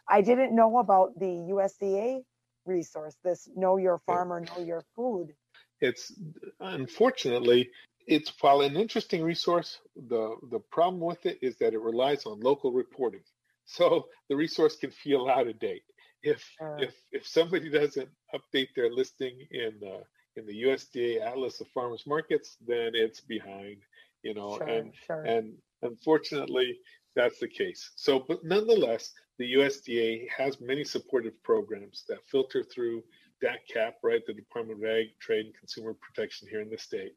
I 0.08 0.20
didn't 0.20 0.54
know 0.54 0.78
about 0.78 1.18
the 1.18 1.26
USDA 1.26 2.22
resource, 2.64 3.16
this 3.22 3.48
Know 3.54 3.76
Your 3.76 3.98
Farmer, 4.06 4.40
Know 4.40 4.64
Your 4.64 4.82
Food. 4.96 5.32
It's 5.80 6.12
unfortunately 6.60 7.70
it's 8.06 8.32
while 8.40 8.60
an 8.60 8.76
interesting 8.76 9.22
resource, 9.22 9.78
the 9.96 10.36
the 10.50 10.60
problem 10.70 11.00
with 11.00 11.26
it 11.26 11.38
is 11.42 11.56
that 11.58 11.74
it 11.74 11.80
relies 11.80 12.24
on 12.26 12.40
local 12.40 12.72
reporting. 12.72 13.22
So 13.64 14.06
the 14.28 14.36
resource 14.36 14.76
can 14.76 14.92
feel 14.92 15.28
out 15.28 15.48
of 15.48 15.58
date. 15.58 15.82
If 16.22 16.44
uh, 16.62 16.76
if 16.78 16.94
if 17.10 17.26
somebody 17.26 17.68
doesn't 17.68 18.08
update 18.34 18.68
their 18.76 18.90
listing 18.90 19.36
in 19.50 19.74
the 19.80 20.02
in 20.36 20.46
the 20.46 20.62
USDA 20.62 21.20
Atlas 21.26 21.60
of 21.60 21.66
Farmers 21.68 22.04
Markets, 22.06 22.56
then 22.66 22.92
it's 22.94 23.20
behind. 23.20 23.78
You 24.22 24.34
know, 24.34 24.58
sure, 24.58 24.68
and 24.68 24.92
sure. 25.06 25.22
and 25.22 25.54
unfortunately 25.82 26.78
that's 27.16 27.38
the 27.40 27.48
case. 27.48 27.90
So, 27.96 28.24
but 28.28 28.44
nonetheless, 28.44 29.12
the 29.38 29.54
USDA 29.54 30.28
has 30.36 30.60
many 30.60 30.84
supportive 30.84 31.42
programs 31.42 32.04
that 32.08 32.26
filter 32.30 32.62
through 32.62 33.02
DATCP, 33.42 33.92
right, 34.02 34.24
the 34.26 34.32
Department 34.32 34.82
of 34.82 34.88
Ag, 34.88 35.18
Trade, 35.18 35.46
and 35.46 35.54
Consumer 35.54 35.94
Protection 35.94 36.48
here 36.48 36.60
in 36.60 36.70
the 36.70 36.78
state. 36.78 37.14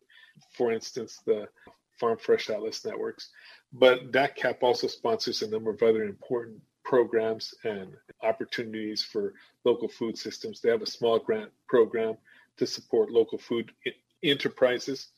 For 0.54 0.72
instance, 0.72 1.22
the 1.26 1.48
Farm 2.00 2.18
Fresh 2.18 2.50
Atlas 2.50 2.86
networks. 2.86 3.30
But 3.74 4.12
DATCP 4.12 4.62
also 4.62 4.88
sponsors 4.88 5.42
a 5.42 5.50
number 5.50 5.72
of 5.72 5.82
other 5.82 6.04
important 6.04 6.62
programs 6.84 7.54
and 7.64 7.94
opportunities 8.24 9.04
for 9.04 9.34
local 9.64 9.88
food 9.88 10.18
systems. 10.18 10.60
They 10.60 10.70
have 10.70 10.82
a 10.82 10.88
small 10.88 11.20
grant 11.20 11.52
program 11.68 12.18
to 12.58 12.66
support 12.66 13.12
local 13.12 13.38
food 13.38 13.72
enterprises. 14.24 15.10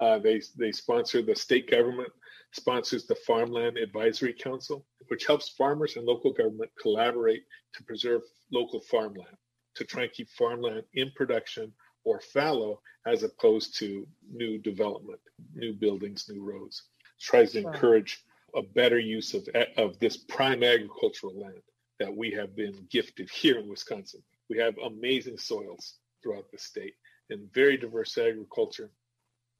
Uh, 0.00 0.18
they, 0.18 0.40
they 0.56 0.70
sponsor 0.72 1.22
the 1.22 1.34
state 1.34 1.70
government 1.70 2.12
sponsors 2.52 3.04
the 3.04 3.16
Farmland 3.26 3.76
Advisory 3.76 4.32
Council, 4.32 4.86
which 5.08 5.26
helps 5.26 5.50
farmers 5.50 5.96
and 5.96 6.06
local 6.06 6.32
government 6.32 6.70
collaborate 6.80 7.42
to 7.74 7.82
preserve 7.84 8.22
local 8.50 8.80
farmland 8.80 9.36
to 9.78 9.84
try 9.84 10.02
and 10.02 10.12
keep 10.12 10.28
farmland 10.30 10.82
in 10.94 11.10
production 11.14 11.72
or 12.04 12.20
fallow 12.20 12.80
as 13.06 13.22
opposed 13.22 13.78
to 13.78 14.06
new 14.30 14.58
development, 14.58 15.20
new 15.54 15.72
buildings, 15.72 16.28
new 16.28 16.42
roads. 16.42 16.82
It 17.00 17.22
tries 17.22 17.52
to 17.52 17.60
encourage 17.60 18.24
a 18.54 18.62
better 18.62 18.98
use 18.98 19.34
of, 19.34 19.48
of 19.76 19.98
this 19.98 20.16
prime 20.16 20.62
agricultural 20.62 21.38
land 21.38 21.62
that 22.00 22.14
we 22.14 22.30
have 22.32 22.56
been 22.56 22.86
gifted 22.90 23.30
here 23.30 23.58
in 23.58 23.68
Wisconsin. 23.68 24.22
We 24.50 24.58
have 24.58 24.76
amazing 24.78 25.38
soils 25.38 25.94
throughout 26.22 26.50
the 26.50 26.58
state 26.58 26.94
and 27.30 27.52
very 27.52 27.76
diverse 27.76 28.16
agriculture, 28.18 28.90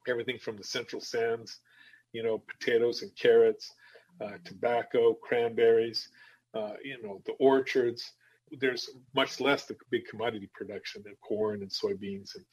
everything 0.09 0.39
from 0.39 0.57
the 0.57 0.65
central 0.65 1.01
sands, 1.01 1.59
you 2.13 2.23
know, 2.23 2.43
potatoes 2.59 3.03
and 3.03 3.15
carrots, 3.15 3.73
uh, 4.21 4.39
tobacco, 4.45 5.15
cranberries, 5.15 6.09
uh, 6.55 6.73
you 6.83 7.01
know, 7.03 7.21
the 7.27 7.33
orchards, 7.33 8.13
there's 8.53 8.91
much 9.15 9.41
less 9.41 9.65
the 9.65 9.77
big 9.91 10.07
commodity 10.07 10.49
production 10.55 11.03
of 11.07 11.21
corn 11.21 11.63
and 11.63 11.71
soybeans. 11.71 12.35
And 12.35 12.45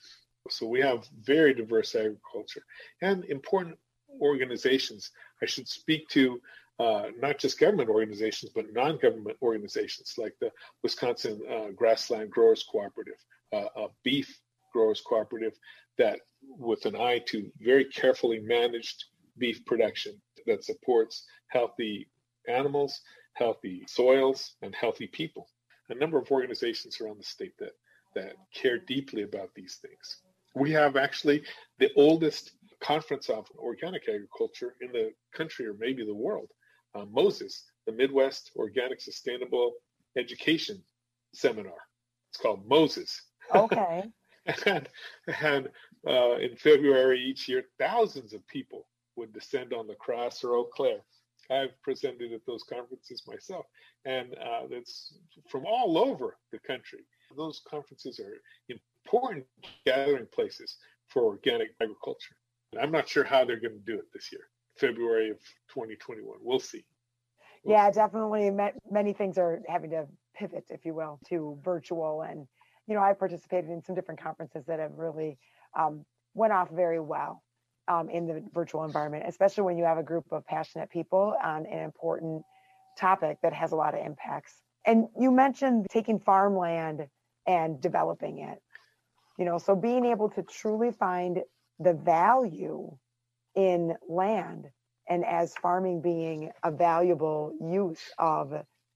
so 0.50 0.68
we 0.68 0.80
have 0.82 1.08
very 1.22 1.54
diverse 1.54 1.96
agriculture 1.96 2.64
and 3.02 3.26
important 3.26 3.78
organizations. 4.22 5.12
I 5.42 5.46
should 5.46 5.68
speak 5.68 6.08
to 6.10 6.40
uh, 6.80 7.06
not 7.18 7.38
just 7.38 7.60
government 7.60 7.90
organizations 7.90 8.52
but 8.54 8.66
non-government 8.74 9.38
organizations 9.42 10.16
like 10.18 10.36
the 10.42 10.52
wisconsin 10.84 11.40
uh, 11.50 11.68
grassland 11.74 12.30
growers 12.30 12.66
cooperative 12.70 13.16
uh, 13.54 13.68
a 13.78 13.88
beef 14.04 14.38
growers 14.74 15.02
cooperative 15.02 15.54
that 15.98 16.20
with 16.42 16.86
an 16.86 16.96
eye 16.96 17.20
to 17.20 17.50
very 17.60 17.86
carefully 17.86 18.40
managed 18.40 19.06
beef 19.38 19.66
production 19.66 20.20
that 20.46 20.66
supports 20.66 21.26
healthy 21.48 22.10
animals 22.50 23.00
healthy 23.36 23.84
soils 23.88 24.56
and 24.62 24.76
healthy 24.76 25.08
people 25.08 25.48
a 25.90 25.96
number 25.96 26.18
of 26.18 26.32
organizations 26.32 27.00
around 27.00 27.20
the 27.20 27.24
state 27.24 27.54
that 27.60 27.72
that 28.16 28.34
care 28.54 28.80
deeply 28.80 29.24
about 29.24 29.50
these 29.56 29.76
things. 29.82 30.22
We 30.56 30.72
have 30.72 30.96
actually 30.96 31.44
the 31.80 31.92
oldest 31.98 32.52
conference 32.82 33.30
of 33.30 33.46
organic 33.58 34.04
agriculture 34.04 34.76
in 34.82 34.92
the 34.92 35.12
country 35.34 35.68
or 35.68 35.74
maybe 35.78 36.06
the 36.06 36.16
world. 36.16 36.50
Uh, 36.94 37.06
Moses, 37.12 37.66
the 37.86 37.92
Midwest 37.92 38.52
Organic 38.56 39.02
Sustainable 39.02 39.74
Education 40.18 40.82
Seminar. 41.34 41.76
It's 42.32 42.42
called 42.42 42.66
Moses. 42.68 43.22
Okay. 43.54 44.06
and 44.66 44.88
and 45.42 45.70
uh, 46.08 46.36
in 46.38 46.56
February 46.56 47.20
each 47.22 47.50
year, 47.50 47.64
thousands 47.80 48.34
of 48.34 48.48
people 48.48 48.88
would 49.16 49.34
descend 49.34 49.74
on 49.74 49.88
La 49.88 49.96
Crosse 49.96 50.44
or 50.44 50.56
Eau 50.56 50.66
Claire. 50.66 51.02
I've 51.50 51.80
presented 51.82 52.34
at 52.34 52.46
those 52.46 52.64
conferences 52.64 53.24
myself, 53.28 53.66
and 54.06 54.34
uh, 54.34 54.68
it's 54.70 55.14
from 55.50 55.66
all 55.66 55.98
over 55.98 56.38
the 56.52 56.60
country. 56.60 57.00
Those 57.36 57.62
conferences 57.70 58.20
are 58.20 58.42
important 58.70 59.46
gathering 59.86 60.28
places 60.34 60.78
for 61.08 61.24
organic 61.24 61.70
agriculture. 61.82 62.36
I'm 62.80 62.92
not 62.92 63.08
sure 63.08 63.24
how 63.24 63.46
they're 63.46 63.60
going 63.60 63.80
to 63.80 63.92
do 63.92 63.98
it 63.98 64.06
this 64.14 64.32
year, 64.32 64.42
February 64.78 65.30
of 65.30 65.38
2021. 65.70 66.38
We'll 66.42 66.60
see. 66.60 66.84
We'll 67.64 67.76
yeah, 67.76 67.90
see. 67.90 67.96
definitely. 67.96 68.52
Many 68.92 69.14
things 69.14 69.38
are 69.38 69.62
having 69.68 69.92
to 69.92 70.08
pivot, 70.36 70.66
if 70.70 70.86
you 70.86 70.94
will, 70.94 71.20
to 71.30 71.58
virtual. 71.64 72.24
And, 72.24 72.48
you 72.88 72.96
know, 72.96 73.02
I've 73.02 73.20
participated 73.20 73.70
in 73.70 73.82
some 73.84 73.96
different 73.96 74.22
conferences 74.22 74.66
that 74.68 74.80
have 74.80 74.92
really 74.98 75.38
um, 75.78 76.06
went 76.34 76.54
off 76.54 76.70
very 76.70 77.00
well 77.00 77.44
um, 77.88 78.10
in 78.10 78.28
the 78.28 78.44
virtual 78.54 78.84
environment, 78.84 79.26
especially 79.28 79.64
when 79.64 79.78
you 79.78 79.84
have 79.84 79.98
a 79.98 80.04
group 80.04 80.26
of 80.32 80.46
passionate 80.46 80.90
people 80.90 81.36
on 81.44 81.66
an 81.66 81.80
important 81.80 82.44
topic 82.98 83.38
that 83.44 83.54
has 83.54 83.72
a 83.72 83.76
lot 83.76 83.94
of 83.94 84.06
impacts. 84.06 84.54
And 84.86 85.08
you 85.20 85.32
mentioned 85.32 85.88
taking 85.90 86.20
farmland 86.20 87.08
and 87.48 87.82
developing 87.82 88.40
it. 88.40 88.60
You 89.38 89.46
know, 89.46 89.58
so 89.58 89.76
being 89.76 90.06
able 90.06 90.30
to 90.32 90.44
truly 90.44 90.92
find 90.92 91.42
the 91.80 91.94
value 91.94 92.96
in 93.56 93.96
land 94.08 94.66
and 95.08 95.26
as 95.26 95.54
farming 95.62 96.02
being 96.02 96.52
a 96.64 96.72
valuable 96.72 97.54
use 97.62 98.02
of 98.18 98.54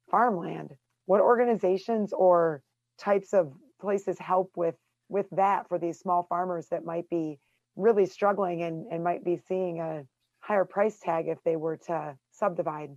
farmland 0.09 0.75
what 1.05 1.21
organizations 1.21 2.13
or 2.13 2.61
types 2.99 3.33
of 3.33 3.51
places 3.81 4.19
help 4.19 4.51
with 4.55 4.75
with 5.07 5.25
that 5.31 5.67
for 5.67 5.79
these 5.79 5.97
small 5.97 6.25
farmers 6.29 6.67
that 6.69 6.85
might 6.85 7.09
be 7.09 7.39
really 7.75 8.05
struggling 8.05 8.63
and, 8.63 8.87
and 8.91 9.03
might 9.03 9.23
be 9.23 9.39
seeing 9.47 9.79
a 9.79 10.03
higher 10.39 10.65
price 10.65 10.99
tag 10.99 11.27
if 11.27 11.37
they 11.43 11.55
were 11.55 11.77
to 11.77 12.15
subdivide. 12.31 12.91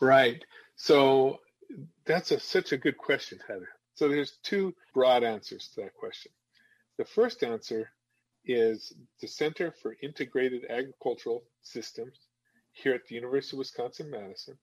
Right. 0.00 0.44
So 0.76 1.38
that's 2.04 2.30
a, 2.30 2.40
such 2.40 2.72
a 2.72 2.76
good 2.76 2.96
question 2.96 3.38
heather. 3.46 3.68
So 3.94 4.08
there's 4.08 4.38
two 4.42 4.74
broad 4.94 5.24
answers 5.24 5.70
to 5.74 5.82
that 5.82 5.94
question. 5.94 6.32
The 6.98 7.04
first 7.04 7.42
answer 7.42 7.90
is 8.44 8.92
the 9.20 9.28
Center 9.28 9.72
for 9.82 9.96
Integrated 10.02 10.64
Agricultural 10.70 11.44
Systems 11.62 12.18
here 12.72 12.94
at 12.94 13.06
the 13.08 13.14
University 13.14 13.56
of 13.56 13.58
Wisconsin 13.58 14.10
Madison 14.10 14.56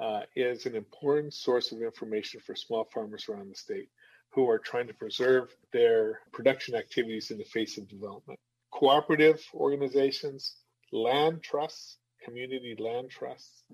uh, 0.00 0.20
is 0.36 0.66
an 0.66 0.76
important 0.76 1.32
source 1.32 1.72
of 1.72 1.82
information 1.82 2.40
for 2.40 2.54
small 2.54 2.84
farmers 2.92 3.26
around 3.28 3.50
the 3.50 3.54
state 3.54 3.88
who 4.30 4.48
are 4.48 4.58
trying 4.58 4.86
to 4.88 4.94
preserve 4.94 5.54
their 5.72 6.20
production 6.32 6.74
activities 6.74 7.30
in 7.30 7.38
the 7.38 7.44
face 7.44 7.78
of 7.78 7.88
development. 7.88 8.38
Cooperative 8.74 9.42
organizations, 9.54 10.56
land 10.92 11.42
trusts, 11.42 11.98
community 12.22 12.76
land 12.78 13.10
trusts, 13.10 13.64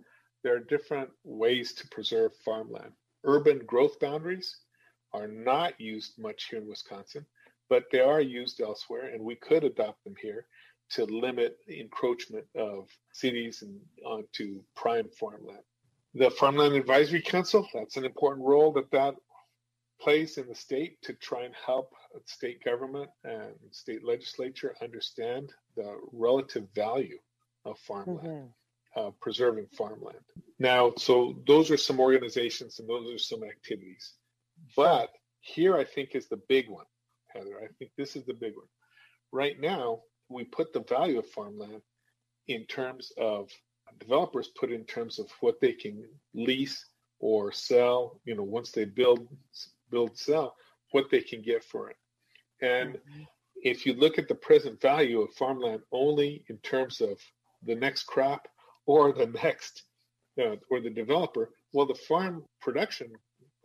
there 0.42 0.54
are 0.54 0.60
different 0.60 1.10
ways 1.24 1.72
to 1.74 1.88
preserve 1.88 2.32
farmland. 2.44 2.92
Urban 3.24 3.58
growth 3.66 3.98
boundaries 3.98 4.56
are 5.12 5.28
not 5.28 5.80
used 5.80 6.18
much 6.18 6.46
here 6.50 6.60
in 6.60 6.68
Wisconsin 6.68 7.26
but 7.70 7.84
they 7.90 8.00
are 8.00 8.20
used 8.20 8.60
elsewhere, 8.60 9.14
and 9.14 9.24
we 9.24 9.36
could 9.36 9.64
adopt 9.64 10.02
them 10.04 10.16
here 10.20 10.44
to 10.90 11.04
limit 11.04 11.56
encroachment 11.68 12.44
of 12.56 12.88
cities 13.12 13.62
and 13.62 13.80
onto 14.04 14.60
prime 14.74 15.08
farmland. 15.18 15.62
The 16.14 16.30
Farmland 16.32 16.74
Advisory 16.74 17.22
Council, 17.22 17.66
that's 17.72 17.96
an 17.96 18.04
important 18.04 18.44
role 18.44 18.72
that 18.72 18.90
that 18.90 19.14
plays 20.00 20.38
in 20.38 20.48
the 20.48 20.54
state 20.54 21.00
to 21.02 21.12
try 21.14 21.42
and 21.42 21.54
help 21.66 21.92
state 22.24 22.64
government 22.64 23.10
and 23.24 23.54
state 23.70 24.04
legislature 24.04 24.74
understand 24.82 25.52
the 25.76 25.96
relative 26.12 26.66
value 26.74 27.18
of 27.64 27.78
farmland, 27.80 28.20
mm-hmm. 28.26 29.00
uh, 29.00 29.10
preserving 29.20 29.66
farmland. 29.76 30.18
Now, 30.58 30.92
so 30.96 31.36
those 31.46 31.70
are 31.70 31.76
some 31.76 32.00
organizations 32.00 32.78
and 32.78 32.88
those 32.88 33.14
are 33.14 33.18
some 33.18 33.44
activities. 33.44 34.14
But 34.76 35.10
here 35.40 35.76
I 35.76 35.84
think 35.84 36.14
is 36.14 36.28
the 36.28 36.40
big 36.48 36.68
one. 36.68 36.86
Heather. 37.28 37.60
I 37.62 37.68
think 37.78 37.92
this 37.96 38.16
is 38.16 38.24
the 38.24 38.34
big 38.34 38.56
one. 38.56 38.66
Right 39.32 39.60
now, 39.60 40.00
we 40.28 40.44
put 40.44 40.72
the 40.72 40.82
value 40.82 41.18
of 41.18 41.26
farmland 41.26 41.82
in 42.48 42.64
terms 42.66 43.12
of 43.16 43.50
developers 43.98 44.48
put 44.48 44.72
in 44.72 44.84
terms 44.84 45.18
of 45.18 45.30
what 45.40 45.60
they 45.60 45.72
can 45.72 46.04
lease 46.34 46.84
or 47.20 47.52
sell, 47.52 48.20
you 48.24 48.34
know, 48.34 48.42
once 48.42 48.72
they 48.72 48.84
build 48.84 49.28
build 49.90 50.16
sell, 50.16 50.54
what 50.92 51.10
they 51.10 51.20
can 51.20 51.42
get 51.42 51.64
for 51.64 51.90
it. 51.90 51.96
And 52.62 52.94
mm-hmm. 52.94 53.22
if 53.56 53.86
you 53.86 53.94
look 53.94 54.18
at 54.18 54.28
the 54.28 54.34
present 54.34 54.80
value 54.80 55.20
of 55.20 55.34
farmland 55.34 55.82
only 55.92 56.44
in 56.48 56.58
terms 56.58 57.00
of 57.00 57.18
the 57.64 57.74
next 57.74 58.04
crop 58.04 58.48
or 58.86 59.12
the 59.12 59.26
next 59.26 59.84
uh, 60.40 60.56
or 60.70 60.80
the 60.80 60.90
developer, 60.90 61.50
well, 61.72 61.86
the 61.86 61.94
farm 61.94 62.44
production 62.60 63.10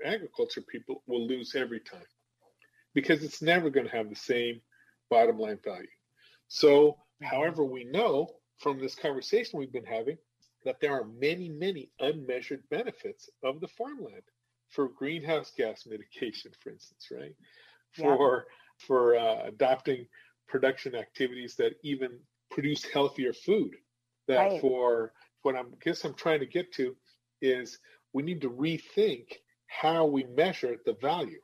agriculture 0.03 0.61
people 0.61 1.03
will 1.07 1.25
lose 1.25 1.55
every 1.55 1.79
time 1.79 2.05
because 2.93 3.23
it's 3.23 3.41
never 3.41 3.69
going 3.69 3.87
to 3.87 3.95
have 3.95 4.09
the 4.09 4.15
same 4.15 4.61
bottom 5.09 5.37
line 5.37 5.59
value. 5.63 5.87
So, 6.47 6.91
mm-hmm. 6.91 7.25
however, 7.25 7.63
we 7.65 7.85
know 7.85 8.29
from 8.59 8.79
this 8.79 8.95
conversation 8.95 9.59
we've 9.59 9.73
been 9.73 9.85
having 9.85 10.17
that 10.63 10.79
there 10.81 10.93
are 10.93 11.05
many, 11.19 11.49
many 11.49 11.91
unmeasured 11.99 12.63
benefits 12.69 13.29
of 13.43 13.61
the 13.61 13.67
farmland 13.67 14.23
for 14.69 14.89
greenhouse 14.89 15.51
gas 15.55 15.85
mitigation, 15.85 16.51
for 16.59 16.69
instance, 16.69 17.07
right? 17.11 17.35
For 17.93 18.45
yeah. 18.47 18.85
for 18.87 19.15
uh, 19.15 19.47
adopting 19.47 20.07
production 20.47 20.95
activities 20.95 21.55
that 21.55 21.73
even 21.83 22.19
produce 22.51 22.83
healthier 22.83 23.33
food. 23.33 23.75
That 24.27 24.37
right. 24.37 24.61
for 24.61 25.13
what 25.43 25.55
I'm 25.55 25.73
guess 25.83 26.03
I'm 26.03 26.13
trying 26.15 26.39
to 26.39 26.45
get 26.45 26.71
to 26.73 26.95
is 27.41 27.77
we 28.13 28.23
need 28.23 28.41
to 28.41 28.49
rethink 28.49 29.25
how 29.67 30.05
we 30.05 30.23
measure 30.23 30.77
the 30.85 30.95
value 31.01 31.41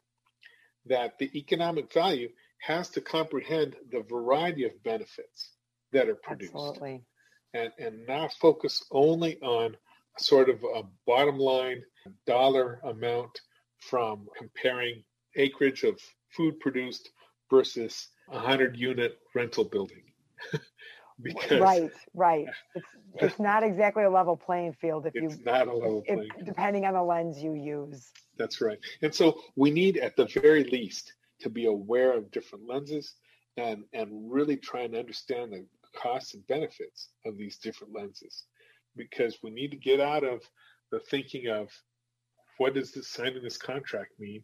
that 0.86 1.17
the 1.19 1.29
economic 1.38 1.93
value 1.93 2.29
has 2.62 2.89
to 2.89 3.01
comprehend 3.01 3.75
the 3.91 4.01
variety 4.10 4.65
of 4.65 4.84
benefits 4.84 5.51
that 5.91 6.07
are 6.07 6.15
produced. 6.15 6.53
Absolutely. 6.53 7.03
And, 7.53 7.71
and 7.77 8.07
not 8.07 8.34
focus 8.34 8.84
only 8.91 9.38
on 9.41 9.75
sort 10.17 10.50
of 10.50 10.63
a 10.63 10.84
bottom 11.06 11.38
line 11.38 11.82
dollar 12.26 12.80
amount 12.84 13.39
from 13.80 14.28
comparing 14.38 15.04
acreage 15.36 15.84
of 15.84 16.00
food 16.30 16.60
produced 16.60 17.10
versus 17.50 18.10
a 18.30 18.36
100 18.36 18.78
unit 18.78 19.19
rental 19.36 19.63
building. 19.63 20.04
because 21.21 21.60
right, 21.60 21.91
right. 22.13 22.47
It's, 22.76 22.86
it's 23.15 23.39
not 23.39 23.63
exactly 23.63 24.04
a 24.04 24.10
level 24.10 24.38
playing 24.38 24.74
field 24.74 25.06
if 25.06 25.15
it's 25.15 25.38
you 25.38 25.43
not 25.43 25.67
a 25.67 25.74
level 25.74 26.04
if, 26.06 26.15
playing 26.15 26.30
depending 26.43 26.86
on 26.86 26.93
the 26.93 27.04
lens 27.04 27.41
you 27.41 27.54
use. 27.54 28.12
That's 28.38 28.62
right. 28.62 28.80
And 29.02 29.13
so 29.13 29.39
we 29.56 29.71
need, 29.71 29.97
at 29.97 30.15
the 30.15 30.26
very 30.26 30.63
least, 30.63 31.13
to 31.41 31.50
be 31.50 31.65
aware 31.65 32.13
of 32.13 32.32
different 32.32 32.67
lenses 32.67 33.15
and, 33.58 33.84
and 33.93 34.32
really 34.32 34.58
try 34.58 34.82
and 34.82 34.95
understand 34.95 35.52
the 35.52 35.65
costs 35.95 36.34
and 36.34 36.45
benefits 36.47 37.10
of 37.26 37.38
these 37.38 37.58
different 37.58 37.93
lenses. 37.93 38.45
Because 38.95 39.38
we 39.41 39.51
need 39.51 39.71
to 39.71 39.77
get 39.77 39.99
out 39.99 40.23
of 40.23 40.41
the 40.91 40.99
thinking 40.99 41.47
of 41.47 41.69
what 42.58 42.73
does 42.73 42.91
this 42.91 43.08
signing 43.08 43.41
this 43.43 43.58
contract 43.58 44.12
mean 44.19 44.43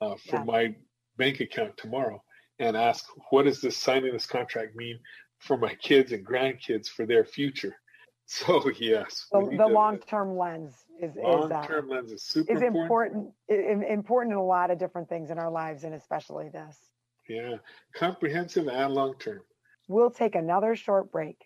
uh, 0.00 0.14
for 0.28 0.36
yeah. 0.36 0.44
my 0.44 0.74
bank 1.16 1.40
account 1.40 1.76
tomorrow 1.76 2.22
and 2.58 2.76
ask 2.76 3.04
what 3.30 3.44
does 3.44 3.60
this 3.60 3.76
signing 3.76 4.12
this 4.12 4.26
contract 4.26 4.76
mean 4.76 4.98
for 5.38 5.56
my 5.56 5.74
kids 5.74 6.12
and 6.12 6.26
grandkids 6.26 6.88
for 6.88 7.04
their 7.04 7.24
future 7.24 7.76
so 8.30 8.70
yes, 8.78 9.26
the, 9.32 9.40
the 9.58 9.66
long-term 9.66 10.38
lens 10.38 10.72
is 11.02 11.16
long-term 11.16 11.86
is, 11.86 11.90
uh, 11.90 11.94
lens 11.94 12.12
is 12.12 12.22
super 12.22 12.52
is 12.52 12.62
important. 12.62 13.32
Important, 13.48 13.90
important 13.90 14.32
in 14.34 14.38
a 14.38 14.44
lot 14.44 14.70
of 14.70 14.78
different 14.78 15.08
things 15.08 15.32
in 15.32 15.38
our 15.38 15.50
lives, 15.50 15.82
and 15.82 15.94
especially 15.94 16.48
this. 16.48 16.76
Yeah, 17.28 17.56
comprehensive 17.92 18.68
and 18.68 18.94
long-term. 18.94 19.40
We'll 19.88 20.12
take 20.12 20.36
another 20.36 20.76
short 20.76 21.10
break. 21.10 21.44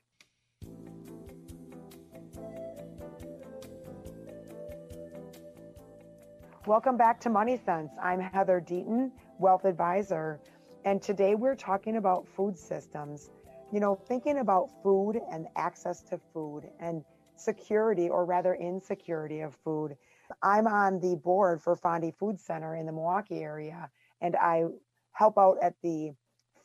Welcome 6.67 6.97
back 6.97 7.21
to 7.21 7.31
Money 7.31 7.61
Sense. 7.65 7.93
I'm 8.03 8.21
Heather 8.21 8.61
Deaton, 8.61 9.11
wealth 9.39 9.65
advisor, 9.65 10.41
and 10.85 11.03
today 11.03 11.35
we're 11.35 11.57
talking 11.57 11.97
about 11.97 12.27
food 12.27 12.59
systems 12.59 13.31
you 13.75 13.81
know, 13.81 13.97
thinking 14.07 14.39
about 14.39 14.71
food 14.85 15.21
and 15.33 15.49
access 15.57 16.01
to 16.03 16.21
food 16.33 16.63
and 16.79 17.03
security, 17.37 18.09
or 18.09 18.25
rather 18.25 18.55
insecurity 18.55 19.41
of 19.41 19.57
food. 19.65 19.97
I'm 20.45 20.69
on 20.69 21.01
the 21.01 21.17
board 21.17 21.61
for 21.61 21.75
Fondy 21.75 22.15
Food 22.15 22.39
Center 22.39 22.77
in 22.77 22.87
the 22.87 22.93
Milwaukee 22.93 23.43
area, 23.43 23.91
and 24.21 24.37
I 24.37 24.67
help 25.11 25.39
out 25.39 25.57
at 25.61 25.75
the 25.83 26.13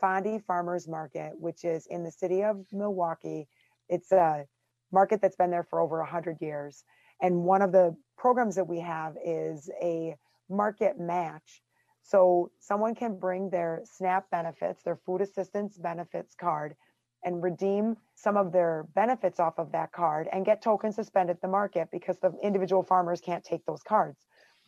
Fondy 0.01 0.43
Farmers 0.45 0.87
Market, 0.87 1.33
which 1.39 1.65
is 1.65 1.87
in 1.87 2.03
the 2.03 2.11
city 2.11 2.43
of 2.43 2.63
Milwaukee. 2.71 3.47
It's 3.89 4.11
a 4.11 4.45
market 4.91 5.19
that's 5.19 5.35
been 5.35 5.49
there 5.49 5.63
for 5.63 5.79
over 5.79 5.97
100 5.97 6.37
years. 6.41 6.83
And 7.21 7.43
one 7.43 7.61
of 7.61 7.71
the 7.71 7.95
programs 8.17 8.55
that 8.55 8.67
we 8.67 8.79
have 8.79 9.15
is 9.23 9.69
a 9.81 10.15
market 10.49 10.99
match. 10.99 11.61
So 12.01 12.51
someone 12.59 12.95
can 12.95 13.19
bring 13.19 13.49
their 13.49 13.81
SNAP 13.83 14.29
benefits, 14.31 14.83
their 14.83 14.95
food 14.95 15.21
assistance 15.21 15.77
benefits 15.77 16.33
card, 16.33 16.75
and 17.23 17.43
redeem 17.43 17.97
some 18.15 18.37
of 18.37 18.51
their 18.51 18.87
benefits 18.95 19.39
off 19.39 19.59
of 19.59 19.71
that 19.73 19.91
card 19.91 20.27
and 20.31 20.45
get 20.45 20.61
tokens 20.61 20.95
to 20.95 21.03
spend 21.03 21.29
at 21.29 21.41
the 21.41 21.47
market 21.47 21.89
because 21.91 22.17
the 22.19 22.33
individual 22.41 22.81
farmers 22.81 23.21
can't 23.21 23.43
take 23.43 23.65
those 23.65 23.83
cards. 23.83 24.25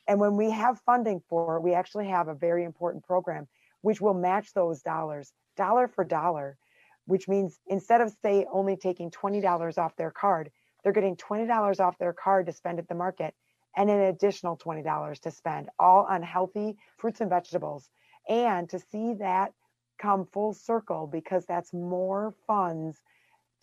And 0.08 0.20
when 0.20 0.36
we 0.36 0.52
have 0.52 0.82
funding 0.82 1.22
for 1.30 1.58
it, 1.58 1.62
we 1.62 1.74
actually 1.74 2.08
have 2.08 2.28
a 2.28 2.36
very 2.36 2.66
important 2.66 3.06
program 3.06 3.48
which 3.82 4.02
will 4.02 4.14
match 4.14 4.54
those 4.54 4.82
dollars, 4.82 5.34
dollar 5.58 5.88
for 5.88 6.04
dollar, 6.04 6.58
which 7.06 7.28
means 7.28 7.60
instead 7.68 8.02
of, 8.02 8.14
say, 8.22 8.46
only 8.52 8.76
taking 8.76 9.10
$20 9.10 9.78
off 9.78 9.96
their 9.96 10.12
card, 10.12 10.52
they're 10.84 10.94
getting 10.94 11.16
$20 11.16 11.80
off 11.80 11.98
their 11.98 12.14
card 12.14 12.46
to 12.48 12.52
spend 12.52 12.80
at 12.80 12.88
the 12.88 12.96
market 12.96 13.34
and 13.76 13.90
an 13.90 14.02
additional 14.02 14.58
$20 14.58 15.20
to 15.22 15.32
spend, 15.32 15.70
all 15.80 16.06
on 16.10 16.24
healthy 16.24 16.76
fruits 16.98 17.22
and 17.22 17.30
vegetables. 17.30 17.90
And 18.28 18.70
to 18.70 18.80
see 18.80 19.14
that 19.16 19.54
come 20.00 20.28
full 20.34 20.54
circle 20.54 21.08
because 21.08 21.46
that's 21.46 21.74
more 21.74 22.34
funds 22.48 22.98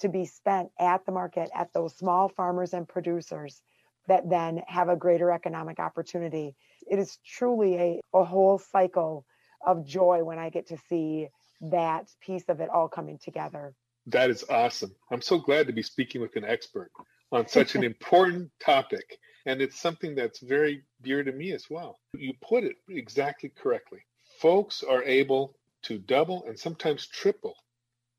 to 0.00 0.08
be 0.08 0.24
spent 0.24 0.70
at 0.78 1.04
the 1.04 1.12
market 1.12 1.50
at 1.54 1.72
those 1.72 1.96
small 1.96 2.28
farmers 2.28 2.72
and 2.72 2.88
producers 2.88 3.60
that 4.06 4.28
then 4.30 4.62
have 4.66 4.88
a 4.88 4.96
greater 4.96 5.30
economic 5.30 5.78
opportunity. 5.78 6.54
It 6.86 6.98
is 6.98 7.18
truly 7.26 7.76
a, 7.76 8.00
a 8.14 8.24
whole 8.24 8.58
cycle 8.58 9.26
of 9.66 9.84
joy 9.84 10.22
when 10.24 10.38
I 10.38 10.50
get 10.50 10.68
to 10.68 10.78
see 10.88 11.28
that 11.60 12.08
piece 12.20 12.48
of 12.48 12.60
it 12.60 12.70
all 12.70 12.88
coming 12.88 13.18
together. 13.18 13.74
That 14.08 14.30
is 14.30 14.44
awesome. 14.48 14.94
I'm 15.10 15.20
so 15.20 15.38
glad 15.38 15.66
to 15.66 15.72
be 15.72 15.82
speaking 15.82 16.22
with 16.22 16.36
an 16.36 16.44
expert 16.44 16.90
on 17.30 17.46
such 17.46 17.74
an 17.74 17.84
important 17.92 18.50
topic. 18.58 19.18
And 19.44 19.60
it's 19.60 19.78
something 19.78 20.14
that's 20.14 20.40
very 20.40 20.82
dear 21.02 21.22
to 21.22 21.32
me 21.32 21.52
as 21.52 21.66
well. 21.68 21.98
You 22.14 22.32
put 22.42 22.64
it 22.64 22.76
exactly 22.88 23.50
correctly. 23.50 24.00
Folks 24.40 24.82
are 24.82 25.02
able 25.04 25.56
to 25.82 25.98
double 25.98 26.44
and 26.46 26.58
sometimes 26.58 27.06
triple 27.06 27.54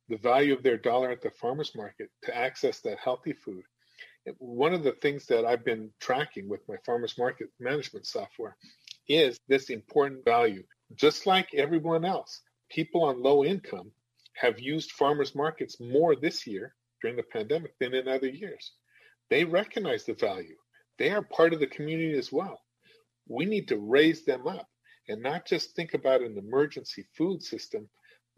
the 0.10 0.17
value 0.17 0.54
of 0.54 0.63
their 0.63 0.78
dollar 0.78 1.10
at 1.10 1.21
the 1.21 1.32
farmer's 1.32 1.75
market 1.75 2.10
to 2.23 2.38
access 2.38 2.82
that 2.82 2.99
healthy 2.99 3.34
food. 3.34 3.63
One 4.38 4.73
of 4.73 4.84
the 4.84 4.91
things 4.91 5.25
that 5.28 5.45
I've 5.45 5.65
been 5.65 5.91
tracking 5.99 6.47
with 6.47 6.62
my 6.69 6.75
farmer's 6.86 7.17
market 7.17 7.49
management 7.60 8.06
software 8.06 8.56
is 9.08 9.39
this 9.47 9.69
important 9.69 10.23
value 10.23 10.63
just 10.95 11.25
like 11.28 11.54
everyone 11.54 12.06
else, 12.06 12.41
people 12.69 13.04
on 13.04 13.21
low 13.21 13.43
income 13.45 13.91
have 14.35 14.59
used 14.59 14.91
farmers 14.91 15.35
markets 15.35 15.79
more 15.79 16.15
this 16.15 16.47
year 16.47 16.75
during 17.01 17.15
the 17.17 17.23
pandemic 17.23 17.73
than 17.79 17.93
in 17.93 18.07
other 18.07 18.29
years. 18.29 18.73
They 19.29 19.43
recognize 19.43 20.05
the 20.05 20.13
value. 20.13 20.55
They 20.97 21.11
are 21.11 21.21
part 21.21 21.53
of 21.53 21.59
the 21.59 21.67
community 21.67 22.17
as 22.17 22.31
well. 22.31 22.59
We 23.27 23.45
need 23.45 23.67
to 23.69 23.77
raise 23.77 24.25
them 24.25 24.47
up 24.47 24.67
and 25.07 25.21
not 25.21 25.45
just 25.45 25.75
think 25.75 25.93
about 25.93 26.21
an 26.21 26.37
emergency 26.37 27.05
food 27.15 27.43
system 27.43 27.89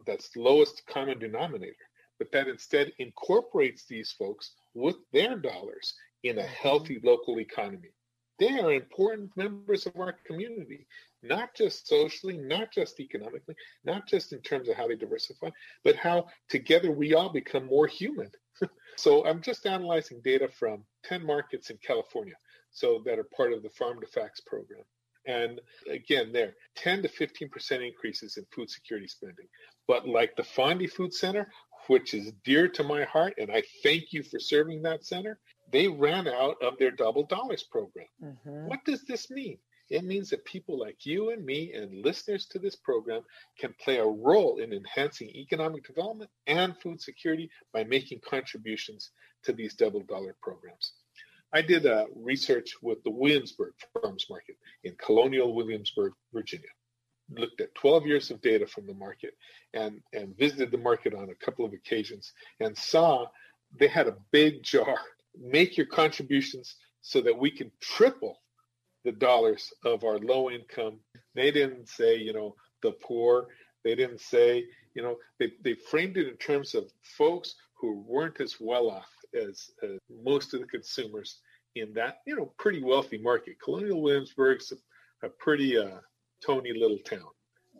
that's 0.06 0.36
lowest 0.36 0.82
common 0.86 1.18
denominator, 1.18 1.74
but 2.18 2.32
that 2.32 2.48
instead 2.48 2.92
incorporates 2.98 3.84
these 3.86 4.12
folks 4.12 4.52
with 4.74 4.96
their 5.12 5.36
dollars 5.36 5.94
in 6.22 6.38
a 6.38 6.42
mm-hmm. 6.42 6.52
healthy 6.52 7.00
local 7.02 7.40
economy. 7.40 7.90
They 8.38 8.58
are 8.58 8.72
important 8.72 9.30
members 9.36 9.86
of 9.86 9.96
our 9.96 10.16
community 10.26 10.86
not 11.22 11.54
just 11.54 11.86
socially, 11.86 12.36
not 12.36 12.72
just 12.72 13.00
economically, 13.00 13.54
not 13.84 14.06
just 14.06 14.32
in 14.32 14.40
terms 14.40 14.68
of 14.68 14.76
how 14.76 14.88
they 14.88 14.96
diversify, 14.96 15.48
but 15.84 15.96
how 15.96 16.26
together 16.48 16.90
we 16.90 17.14
all 17.14 17.30
become 17.30 17.66
more 17.66 17.86
human. 17.86 18.30
so 18.96 19.24
I'm 19.26 19.42
just 19.42 19.66
analyzing 19.66 20.20
data 20.24 20.48
from 20.48 20.84
10 21.04 21.24
markets 21.24 21.70
in 21.70 21.78
California, 21.84 22.34
so 22.70 23.02
that 23.04 23.18
are 23.18 23.28
part 23.36 23.52
of 23.52 23.62
the 23.62 23.70
Farm 23.70 24.00
to 24.00 24.06
Facts 24.06 24.40
program. 24.40 24.82
And 25.26 25.60
again, 25.88 26.32
there 26.32 26.54
10 26.76 27.02
to 27.02 27.08
15% 27.08 27.86
increases 27.86 28.36
in 28.36 28.44
food 28.52 28.70
security 28.70 29.06
spending. 29.06 29.46
But 29.86 30.08
like 30.08 30.34
the 30.36 30.42
Fondy 30.42 30.90
Food 30.90 31.14
Center, 31.14 31.48
which 31.86 32.14
is 32.14 32.32
dear 32.44 32.68
to 32.68 32.82
my 32.82 33.04
heart, 33.04 33.34
and 33.38 33.50
I 33.50 33.62
thank 33.82 34.12
you 34.12 34.22
for 34.22 34.38
serving 34.38 34.82
that 34.82 35.04
center, 35.04 35.38
they 35.70 35.88
ran 35.88 36.28
out 36.28 36.56
of 36.62 36.78
their 36.78 36.90
double 36.90 37.24
dollars 37.24 37.62
program. 37.62 38.06
Mm-hmm. 38.22 38.66
What 38.66 38.84
does 38.84 39.04
this 39.04 39.30
mean? 39.30 39.58
It 39.92 40.04
means 40.04 40.30
that 40.30 40.46
people 40.46 40.78
like 40.78 41.04
you 41.04 41.32
and 41.32 41.44
me 41.44 41.74
and 41.74 42.02
listeners 42.02 42.46
to 42.46 42.58
this 42.58 42.74
program 42.74 43.20
can 43.58 43.74
play 43.78 43.98
a 43.98 44.06
role 44.06 44.56
in 44.56 44.72
enhancing 44.72 45.28
economic 45.28 45.86
development 45.86 46.30
and 46.46 46.74
food 46.78 46.98
security 46.98 47.50
by 47.74 47.84
making 47.84 48.20
contributions 48.26 49.10
to 49.42 49.52
these 49.52 49.74
double 49.74 50.00
dollar 50.00 50.34
programs. 50.40 50.94
I 51.52 51.60
did 51.60 51.84
a 51.84 52.06
research 52.16 52.70
with 52.80 53.04
the 53.04 53.10
Williamsburg 53.10 53.74
Farmers 53.92 54.24
Market 54.30 54.56
in 54.82 54.94
colonial 54.94 55.54
Williamsburg, 55.54 56.14
Virginia. 56.32 56.70
Looked 57.28 57.60
at 57.60 57.74
12 57.74 58.06
years 58.06 58.30
of 58.30 58.40
data 58.40 58.66
from 58.66 58.86
the 58.86 58.94
market 58.94 59.34
and, 59.74 60.00
and 60.14 60.34
visited 60.38 60.70
the 60.70 60.78
market 60.78 61.12
on 61.12 61.28
a 61.28 61.44
couple 61.44 61.66
of 61.66 61.74
occasions 61.74 62.32
and 62.60 62.74
saw 62.74 63.26
they 63.78 63.88
had 63.88 64.08
a 64.08 64.16
big 64.30 64.62
jar. 64.62 64.96
Make 65.38 65.76
your 65.76 65.86
contributions 65.86 66.76
so 67.02 67.20
that 67.20 67.38
we 67.38 67.50
can 67.50 67.70
triple 67.78 68.41
the 69.04 69.12
dollars 69.12 69.72
of 69.84 70.04
our 70.04 70.18
low 70.18 70.50
income. 70.50 70.98
They 71.34 71.50
didn't 71.50 71.88
say, 71.88 72.16
you 72.16 72.32
know, 72.32 72.54
the 72.82 72.92
poor. 72.92 73.48
They 73.84 73.94
didn't 73.94 74.20
say, 74.20 74.64
you 74.94 75.02
know, 75.02 75.16
they, 75.38 75.52
they 75.62 75.74
framed 75.74 76.16
it 76.16 76.28
in 76.28 76.36
terms 76.36 76.74
of 76.74 76.90
folks 77.16 77.54
who 77.74 78.04
weren't 78.06 78.40
as 78.40 78.56
well 78.60 78.90
off 78.90 79.10
as, 79.34 79.70
as 79.82 79.98
most 80.24 80.54
of 80.54 80.60
the 80.60 80.66
consumers 80.66 81.40
in 81.74 81.92
that, 81.94 82.18
you 82.26 82.36
know, 82.36 82.52
pretty 82.58 82.82
wealthy 82.82 83.18
market. 83.18 83.56
Colonial 83.62 84.02
Williamsburg's 84.02 84.72
a, 84.72 85.26
a 85.26 85.30
pretty 85.30 85.78
uh, 85.78 85.98
tony 86.44 86.72
little 86.74 86.98
town, 86.98 87.30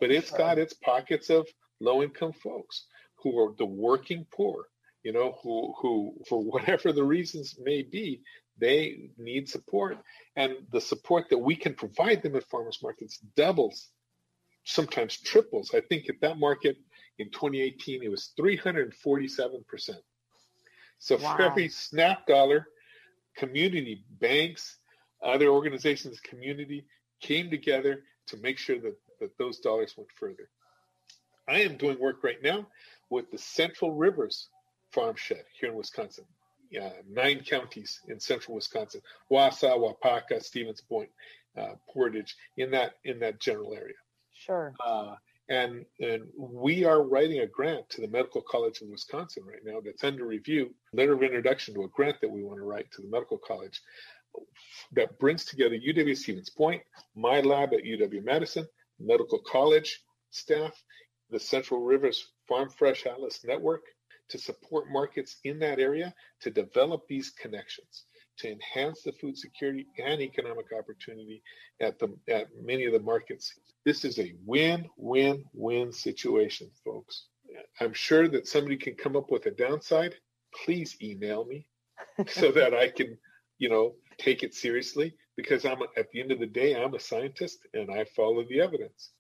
but 0.01 0.11
it's 0.11 0.31
got 0.31 0.59
its 0.59 0.73
pockets 0.75 1.31
of 1.31 1.47
low 1.81 2.03
income 2.03 2.33
folks 2.33 2.87
who 3.17 3.39
are 3.39 3.55
the 3.59 3.67
working 3.67 4.27
poor, 4.33 4.65
you 5.05 5.13
know, 5.13 5.39
who, 5.43 5.75
who 5.81 6.15
for 6.29 6.43
whatever 6.51 6.93
the 6.93 7.05
reasons 7.05 7.57
may 7.63 7.83
be, 7.83 8.21
they 8.59 9.11
need 9.19 9.49
support, 9.49 9.99
and 10.37 10.55
the 10.71 10.81
support 10.81 11.29
that 11.31 11.39
we 11.39 11.57
can 11.57 11.75
provide 11.75 12.23
them 12.23 12.37
at 12.37 12.45
farmers 12.45 12.81
markets 12.83 13.19
doubles, 13.37 13.89
sometimes 14.65 15.19
triples. 15.19 15.73
I 15.75 15.81
think 15.81 16.09
at 16.09 16.21
that 16.21 16.39
market 16.39 16.77
in 17.19 17.31
2018, 17.31 18.03
it 18.03 18.11
was 18.11 18.33
347%. 18.39 19.97
So 20.99 21.17
wow. 21.17 21.37
for 21.37 21.43
every 21.43 21.69
SNAP 21.69 22.27
dollar, 22.27 22.69
community 23.37 24.05
banks, 24.21 24.79
other 25.25 25.49
organizations, 25.49 26.21
community 26.21 26.85
came 27.21 27.51
together 27.51 28.03
to 28.29 28.37
make 28.39 28.59
sure 28.59 28.79
that, 28.81 28.97
that 29.21 29.37
those 29.39 29.59
dollars 29.59 29.95
went 29.97 30.11
further. 30.13 30.49
I 31.49 31.61
am 31.61 31.77
doing 31.77 31.99
work 31.99 32.23
right 32.23 32.43
now 32.43 32.67
with 33.11 33.31
the 33.31 33.39
Central 33.39 33.93
Rivers 33.93 34.49
Farm 34.93 35.17
Shed 35.17 35.45
here 35.59 35.71
in 35.71 35.77
Wisconsin 35.77 36.25
uh, 36.81 36.91
nine 37.11 37.41
counties 37.41 38.01
in 38.09 38.21
central 38.21 38.55
Wisconsin: 38.55 39.01
Wausau, 39.31 39.79
Waupaca, 39.79 40.43
Stevens 40.43 40.81
Point, 40.81 41.11
uh, 41.57 41.75
Portage, 41.93 42.37
in 42.57 42.71
that 42.71 42.95
in 43.05 43.19
that 43.21 43.41
general 43.41 43.75
area. 43.75 43.95
Sure. 44.33 44.75
Uh, 44.85 45.15
and 45.49 45.85
and 46.01 46.23
we 46.37 46.85
are 46.85 47.03
writing 47.03 47.41
a 47.41 47.47
grant 47.47 47.89
to 47.91 48.01
the 48.01 48.09
Medical 48.09 48.43
College 48.43 48.81
of 48.81 48.89
Wisconsin 48.89 49.45
right 49.45 49.65
now 49.65 49.81
that's 49.85 50.05
under 50.05 50.27
review. 50.27 50.75
Letter 50.93 51.15
of 51.15 51.23
introduction 51.23 51.75
to 51.75 51.85
a 51.85 51.89
grant 51.89 52.21
that 52.21 52.31
we 52.31 52.43
want 52.43 52.59
to 52.59 52.65
write 52.65 52.91
to 52.93 53.03
the 53.03 53.09
medical 53.09 53.39
college 53.39 53.81
that 54.93 55.19
brings 55.19 55.45
together 55.45 55.77
UW 55.77 56.17
Stevens 56.17 56.51
Point, 56.51 56.83
my 57.15 57.41
lab 57.41 57.75
at 57.75 57.85
UW 57.85 58.25
Madison, 58.25 58.67
medical 58.99 59.39
college 59.39 60.03
staff, 60.31 60.73
the 61.31 61.41
Central 61.41 61.83
Rivers 61.83 62.29
Farm 62.49 62.71
Fresh 62.71 63.07
Atlas 63.07 63.45
Network, 63.45 63.83
to 64.33 64.39
support 64.39 64.91
markets 64.91 65.37
in 65.45 65.59
that 65.61 65.79
area 65.79 66.13
to 66.41 66.51
develop 66.51 67.07
these 67.07 67.31
connections 67.31 68.07
to 68.39 68.51
enhance 68.51 69.03
the 69.03 69.13
food 69.13 69.37
security 69.37 69.87
and 69.99 70.21
economic 70.23 70.67
opportunity 70.77 71.43
at 71.81 71.99
the 71.99 72.09
at 72.29 72.49
many 72.63 72.87
of 72.87 72.93
the 72.93 73.01
markets. 73.01 73.53
This 73.85 74.05
is 74.07 74.19
a 74.19 74.35
win-win-win 74.47 75.93
situation, 75.93 76.71
folks. 76.85 77.27
I'm 77.79 77.93
sure 77.93 78.29
that 78.29 78.49
somebody 78.49 78.77
can 78.77 78.95
come 78.95 79.17
up 79.17 79.31
with 79.31 79.47
a 79.47 79.51
downside. 79.51 80.15
Please 80.65 80.97
email 81.03 81.45
me 81.45 81.67
so 82.27 82.51
that 82.53 82.75
I 82.75 82.89
can, 82.89 83.19
you 83.59 83.69
know, 83.69 83.95
take 84.19 84.43
it 84.43 84.55
seriously 84.55 85.15
because 85.37 85.67
I'm 85.67 85.83
at 85.97 86.11
the 86.11 86.21
end 86.21 86.33
of 86.33 86.41
the 86.41 86.47
day 86.47 86.75
I'm 86.75 86.95
a 86.95 87.01
scientist 87.01 87.59
and 87.75 87.91
I 87.91 88.07
follow 88.17 88.45
the 88.49 88.61
evidence 88.61 89.11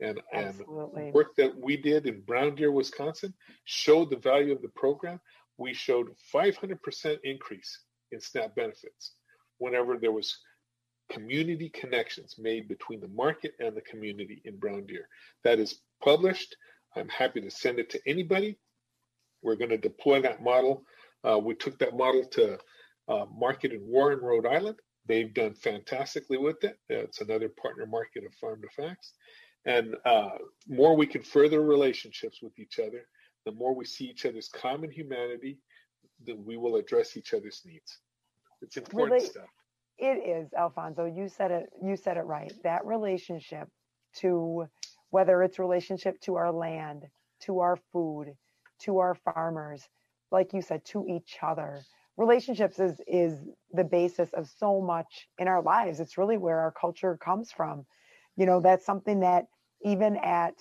and, 0.00 0.20
and 0.32 1.12
work 1.12 1.34
that 1.36 1.52
we 1.56 1.76
did 1.76 2.06
in 2.06 2.22
Brown 2.22 2.54
Deer, 2.54 2.72
Wisconsin, 2.72 3.34
showed 3.64 4.10
the 4.10 4.16
value 4.16 4.52
of 4.52 4.62
the 4.62 4.68
program. 4.68 5.20
We 5.58 5.74
showed 5.74 6.08
500% 6.34 7.18
increase 7.22 7.80
in 8.12 8.20
SNAP 8.20 8.54
benefits 8.54 9.12
whenever 9.58 9.98
there 9.98 10.12
was 10.12 10.38
community 11.10 11.68
connections 11.70 12.36
made 12.38 12.68
between 12.68 13.00
the 13.00 13.08
market 13.08 13.54
and 13.58 13.76
the 13.76 13.82
community 13.82 14.40
in 14.44 14.56
Brown 14.58 14.86
Deer. 14.86 15.06
That 15.44 15.58
is 15.58 15.80
published. 16.02 16.56
I'm 16.96 17.08
happy 17.08 17.40
to 17.40 17.50
send 17.50 17.78
it 17.78 17.90
to 17.90 18.00
anybody. 18.06 18.58
We're 19.42 19.56
going 19.56 19.70
to 19.70 19.78
deploy 19.78 20.22
that 20.22 20.42
model. 20.42 20.84
Uh, 21.28 21.38
we 21.38 21.54
took 21.54 21.78
that 21.78 21.96
model 21.96 22.24
to 22.24 22.58
uh, 23.08 23.26
market 23.36 23.72
in 23.72 23.80
Warren, 23.86 24.20
Rhode 24.20 24.46
Island. 24.46 24.76
They've 25.06 25.32
done 25.32 25.54
fantastically 25.54 26.38
with 26.38 26.62
it. 26.62 26.78
It's 26.88 27.20
another 27.20 27.48
partner 27.48 27.86
market 27.86 28.24
of 28.24 28.34
Farm 28.34 28.62
to 28.62 28.68
Facts. 28.68 29.12
And 29.66 29.96
uh, 30.04 30.38
more 30.68 30.96
we 30.96 31.06
can 31.06 31.22
further 31.22 31.60
relationships 31.60 32.40
with 32.42 32.58
each 32.58 32.78
other, 32.78 33.06
the 33.44 33.52
more 33.52 33.74
we 33.74 33.84
see 33.84 34.04
each 34.06 34.24
other's 34.26 34.48
common 34.48 34.90
humanity, 34.90 35.58
then 36.24 36.44
we 36.44 36.56
will 36.56 36.76
address 36.76 37.16
each 37.16 37.34
other's 37.34 37.62
needs. 37.64 37.98
It's 38.62 38.76
important 38.76 39.12
really, 39.12 39.26
stuff. 39.26 39.48
It 39.98 40.26
is, 40.26 40.52
Alfonso. 40.54 41.04
You 41.04 41.28
said 41.28 41.50
it. 41.50 41.70
You 41.82 41.96
said 41.96 42.16
it 42.16 42.24
right. 42.24 42.52
That 42.62 42.84
relationship 42.86 43.68
to 44.16 44.66
whether 45.10 45.42
it's 45.42 45.58
relationship 45.58 46.20
to 46.22 46.36
our 46.36 46.52
land, 46.52 47.04
to 47.42 47.60
our 47.60 47.76
food, 47.92 48.34
to 48.80 48.98
our 48.98 49.14
farmers, 49.14 49.86
like 50.30 50.52
you 50.52 50.62
said, 50.62 50.84
to 50.86 51.06
each 51.08 51.38
other. 51.42 51.80
Relationships 52.16 52.78
is 52.78 53.00
is 53.06 53.38
the 53.72 53.84
basis 53.84 54.30
of 54.32 54.48
so 54.58 54.80
much 54.80 55.28
in 55.38 55.48
our 55.48 55.62
lives. 55.62 56.00
It's 56.00 56.18
really 56.18 56.38
where 56.38 56.60
our 56.60 56.72
culture 56.72 57.16
comes 57.16 57.50
from. 57.50 57.86
You 58.36 58.46
know, 58.46 58.60
that's 58.60 58.86
something 58.86 59.20
that 59.20 59.46
even 59.82 60.16
at 60.16 60.54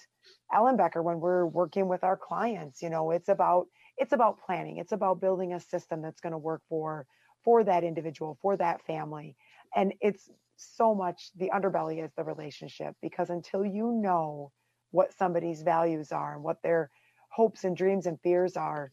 Ellenbecker, 0.53 1.03
when 1.03 1.19
we're 1.19 1.45
working 1.45 1.87
with 1.87 2.03
our 2.03 2.17
clients, 2.17 2.81
you 2.81 2.89
know, 2.89 3.11
it's 3.11 3.29
about 3.29 3.67
it's 3.97 4.13
about 4.13 4.39
planning. 4.45 4.77
It's 4.77 4.93
about 4.93 5.21
building 5.21 5.53
a 5.53 5.59
system 5.59 6.01
that's 6.01 6.21
going 6.21 6.31
to 6.31 6.37
work 6.37 6.61
for 6.69 7.05
for 7.43 7.63
that 7.63 7.83
individual, 7.83 8.37
for 8.41 8.57
that 8.57 8.85
family. 8.85 9.35
And 9.75 9.93
it's 10.01 10.29
so 10.55 10.93
much 10.93 11.31
the 11.37 11.51
underbelly 11.53 12.03
is 12.03 12.11
the 12.17 12.23
relationship 12.23 12.95
because 13.01 13.29
until 13.29 13.65
you 13.65 13.91
know 13.91 14.51
what 14.91 15.13
somebody's 15.13 15.61
values 15.61 16.11
are 16.11 16.35
and 16.35 16.43
what 16.43 16.61
their 16.63 16.89
hopes 17.31 17.63
and 17.63 17.77
dreams 17.77 18.07
and 18.07 18.19
fears 18.21 18.57
are, 18.57 18.91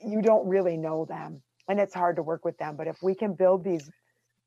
you 0.00 0.22
don't 0.22 0.46
really 0.48 0.76
know 0.76 1.04
them. 1.04 1.42
And 1.68 1.80
it's 1.80 1.94
hard 1.94 2.16
to 2.16 2.22
work 2.22 2.44
with 2.44 2.58
them. 2.58 2.76
But 2.76 2.86
if 2.86 3.02
we 3.02 3.14
can 3.14 3.34
build 3.34 3.64
these 3.64 3.90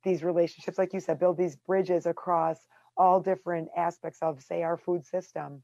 these 0.03 0.23
relationships, 0.23 0.77
like 0.77 0.93
you 0.93 0.99
said, 1.01 1.19
build 1.19 1.37
these 1.37 1.57
bridges 1.57 2.05
across 2.05 2.57
all 2.99 3.19
different 3.21 3.69
aspects 3.75 4.19
of, 4.21 4.43
say, 4.43 4.61
our 4.61 4.77
food 4.77 5.05
system, 5.05 5.63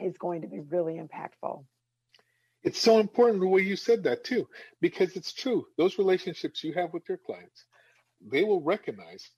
is 0.00 0.18
going 0.18 0.42
to 0.42 0.48
be 0.48 0.60
really 0.60 0.94
impactful. 0.94 1.64
It's 2.62 2.80
so 2.80 2.98
important 2.98 3.40
the 3.40 3.48
way 3.48 3.62
you 3.62 3.76
said 3.76 4.02
that 4.04 4.24
too, 4.24 4.46
because 4.80 5.16
it's 5.16 5.32
true. 5.32 5.66
Those 5.78 5.98
relationships 5.98 6.62
you 6.62 6.74
have 6.74 6.92
with 6.92 7.08
your 7.08 7.18
clients, 7.18 7.64
they 8.20 8.44
will 8.44 8.60
recognize 8.60 9.30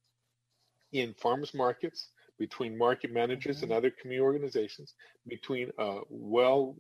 in 0.93 1.15
farmers 1.15 1.55
markets, 1.55 2.09
between 2.39 2.77
market 2.77 3.13
managers 3.13 3.57
mm-hmm. 3.57 3.67
and 3.67 3.73
other 3.73 3.91
community 3.91 4.25
organizations, 4.25 4.95
between 5.29 5.71
uh, 5.79 6.01
well 6.09 6.77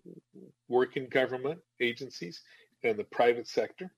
working 0.68 1.08
government 1.08 1.60
agencies 1.80 2.42
and 2.82 2.98
the 2.98 3.04
private 3.04 3.46
sector. 3.46 3.92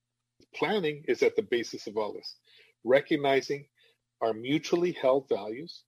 Planning 0.55 1.05
is 1.09 1.23
at 1.23 1.37
the 1.37 1.43
basis 1.43 1.87
of 1.87 1.97
all 1.97 2.13
this, 2.13 2.37
recognizing 2.85 3.65
our 4.21 4.35
mutually 4.35 4.93
held 4.93 5.29
values 5.29 5.85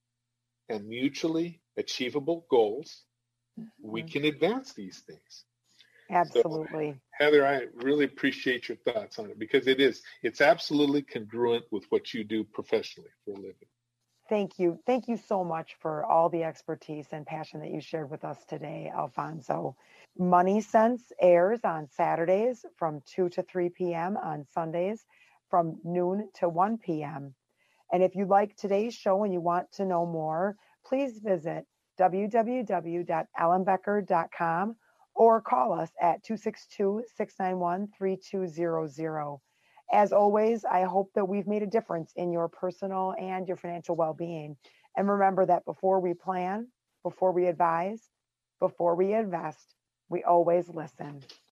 and 0.69 0.87
mutually 0.87 1.61
achievable 1.77 2.45
goals. 2.49 3.03
Mm-hmm. 3.59 3.91
We 3.91 4.03
can 4.03 4.25
advance 4.25 4.73
these 4.73 4.99
things. 4.99 5.45
Absolutely. 6.09 6.93
So, 6.93 6.99
Heather, 7.25 7.45
I 7.45 7.65
really 7.73 8.05
appreciate 8.05 8.69
your 8.69 8.77
thoughts 8.77 9.19
on 9.19 9.29
it 9.29 9.39
because 9.39 9.67
it 9.67 9.81
is, 9.81 10.01
it's 10.23 10.41
absolutely 10.41 11.01
congruent 11.01 11.65
with 11.71 11.85
what 11.89 12.13
you 12.13 12.23
do 12.23 12.43
professionally 12.43 13.09
for 13.25 13.31
a 13.31 13.35
living. 13.37 13.67
Thank 14.29 14.59
you. 14.59 14.79
Thank 14.85 15.07
you 15.07 15.15
so 15.15 15.43
much 15.43 15.75
for 15.79 16.05
all 16.05 16.29
the 16.29 16.43
expertise 16.43 17.07
and 17.11 17.25
passion 17.25 17.61
that 17.61 17.71
you 17.71 17.79
shared 17.79 18.09
with 18.09 18.25
us 18.25 18.43
today, 18.45 18.91
Alfonso. 18.93 19.75
Money 20.17 20.59
Sense 20.59 21.13
airs 21.21 21.61
on 21.63 21.87
Saturdays 21.87 22.65
from 22.75 23.01
2 23.05 23.29
to 23.29 23.43
3 23.43 23.69
p.m., 23.69 24.17
on 24.17 24.45
Sundays 24.53 25.05
from 25.49 25.79
noon 25.83 26.29
to 26.35 26.49
1 26.49 26.77
p.m. 26.77 27.33
And 27.91 28.03
if 28.03 28.15
you 28.15 28.25
like 28.25 28.55
today's 28.55 28.93
show 28.93 29.23
and 29.23 29.33
you 29.33 29.39
want 29.39 29.71
to 29.73 29.85
know 29.85 30.05
more, 30.05 30.55
please 30.85 31.19
visit 31.19 31.65
www.ellenbecker.com 31.99 34.75
or 35.15 35.41
call 35.41 35.73
us 35.73 35.89
at 36.01 36.23
262 36.23 37.03
691 37.15 37.87
3200. 37.97 39.37
As 39.91 40.11
always, 40.11 40.65
I 40.65 40.83
hope 40.83 41.11
that 41.15 41.25
we've 41.25 41.47
made 41.47 41.63
a 41.63 41.67
difference 41.67 42.11
in 42.15 42.31
your 42.31 42.49
personal 42.49 43.15
and 43.19 43.47
your 43.47 43.57
financial 43.57 43.95
well 43.95 44.13
being. 44.13 44.57
And 44.95 45.09
remember 45.09 45.45
that 45.45 45.65
before 45.65 45.99
we 45.99 46.13
plan, 46.13 46.67
before 47.03 47.31
we 47.31 47.47
advise, 47.47 48.01
before 48.59 48.95
we 48.95 49.13
invest, 49.13 49.75
we 50.09 50.23
always 50.23 50.69
listen. 50.69 51.21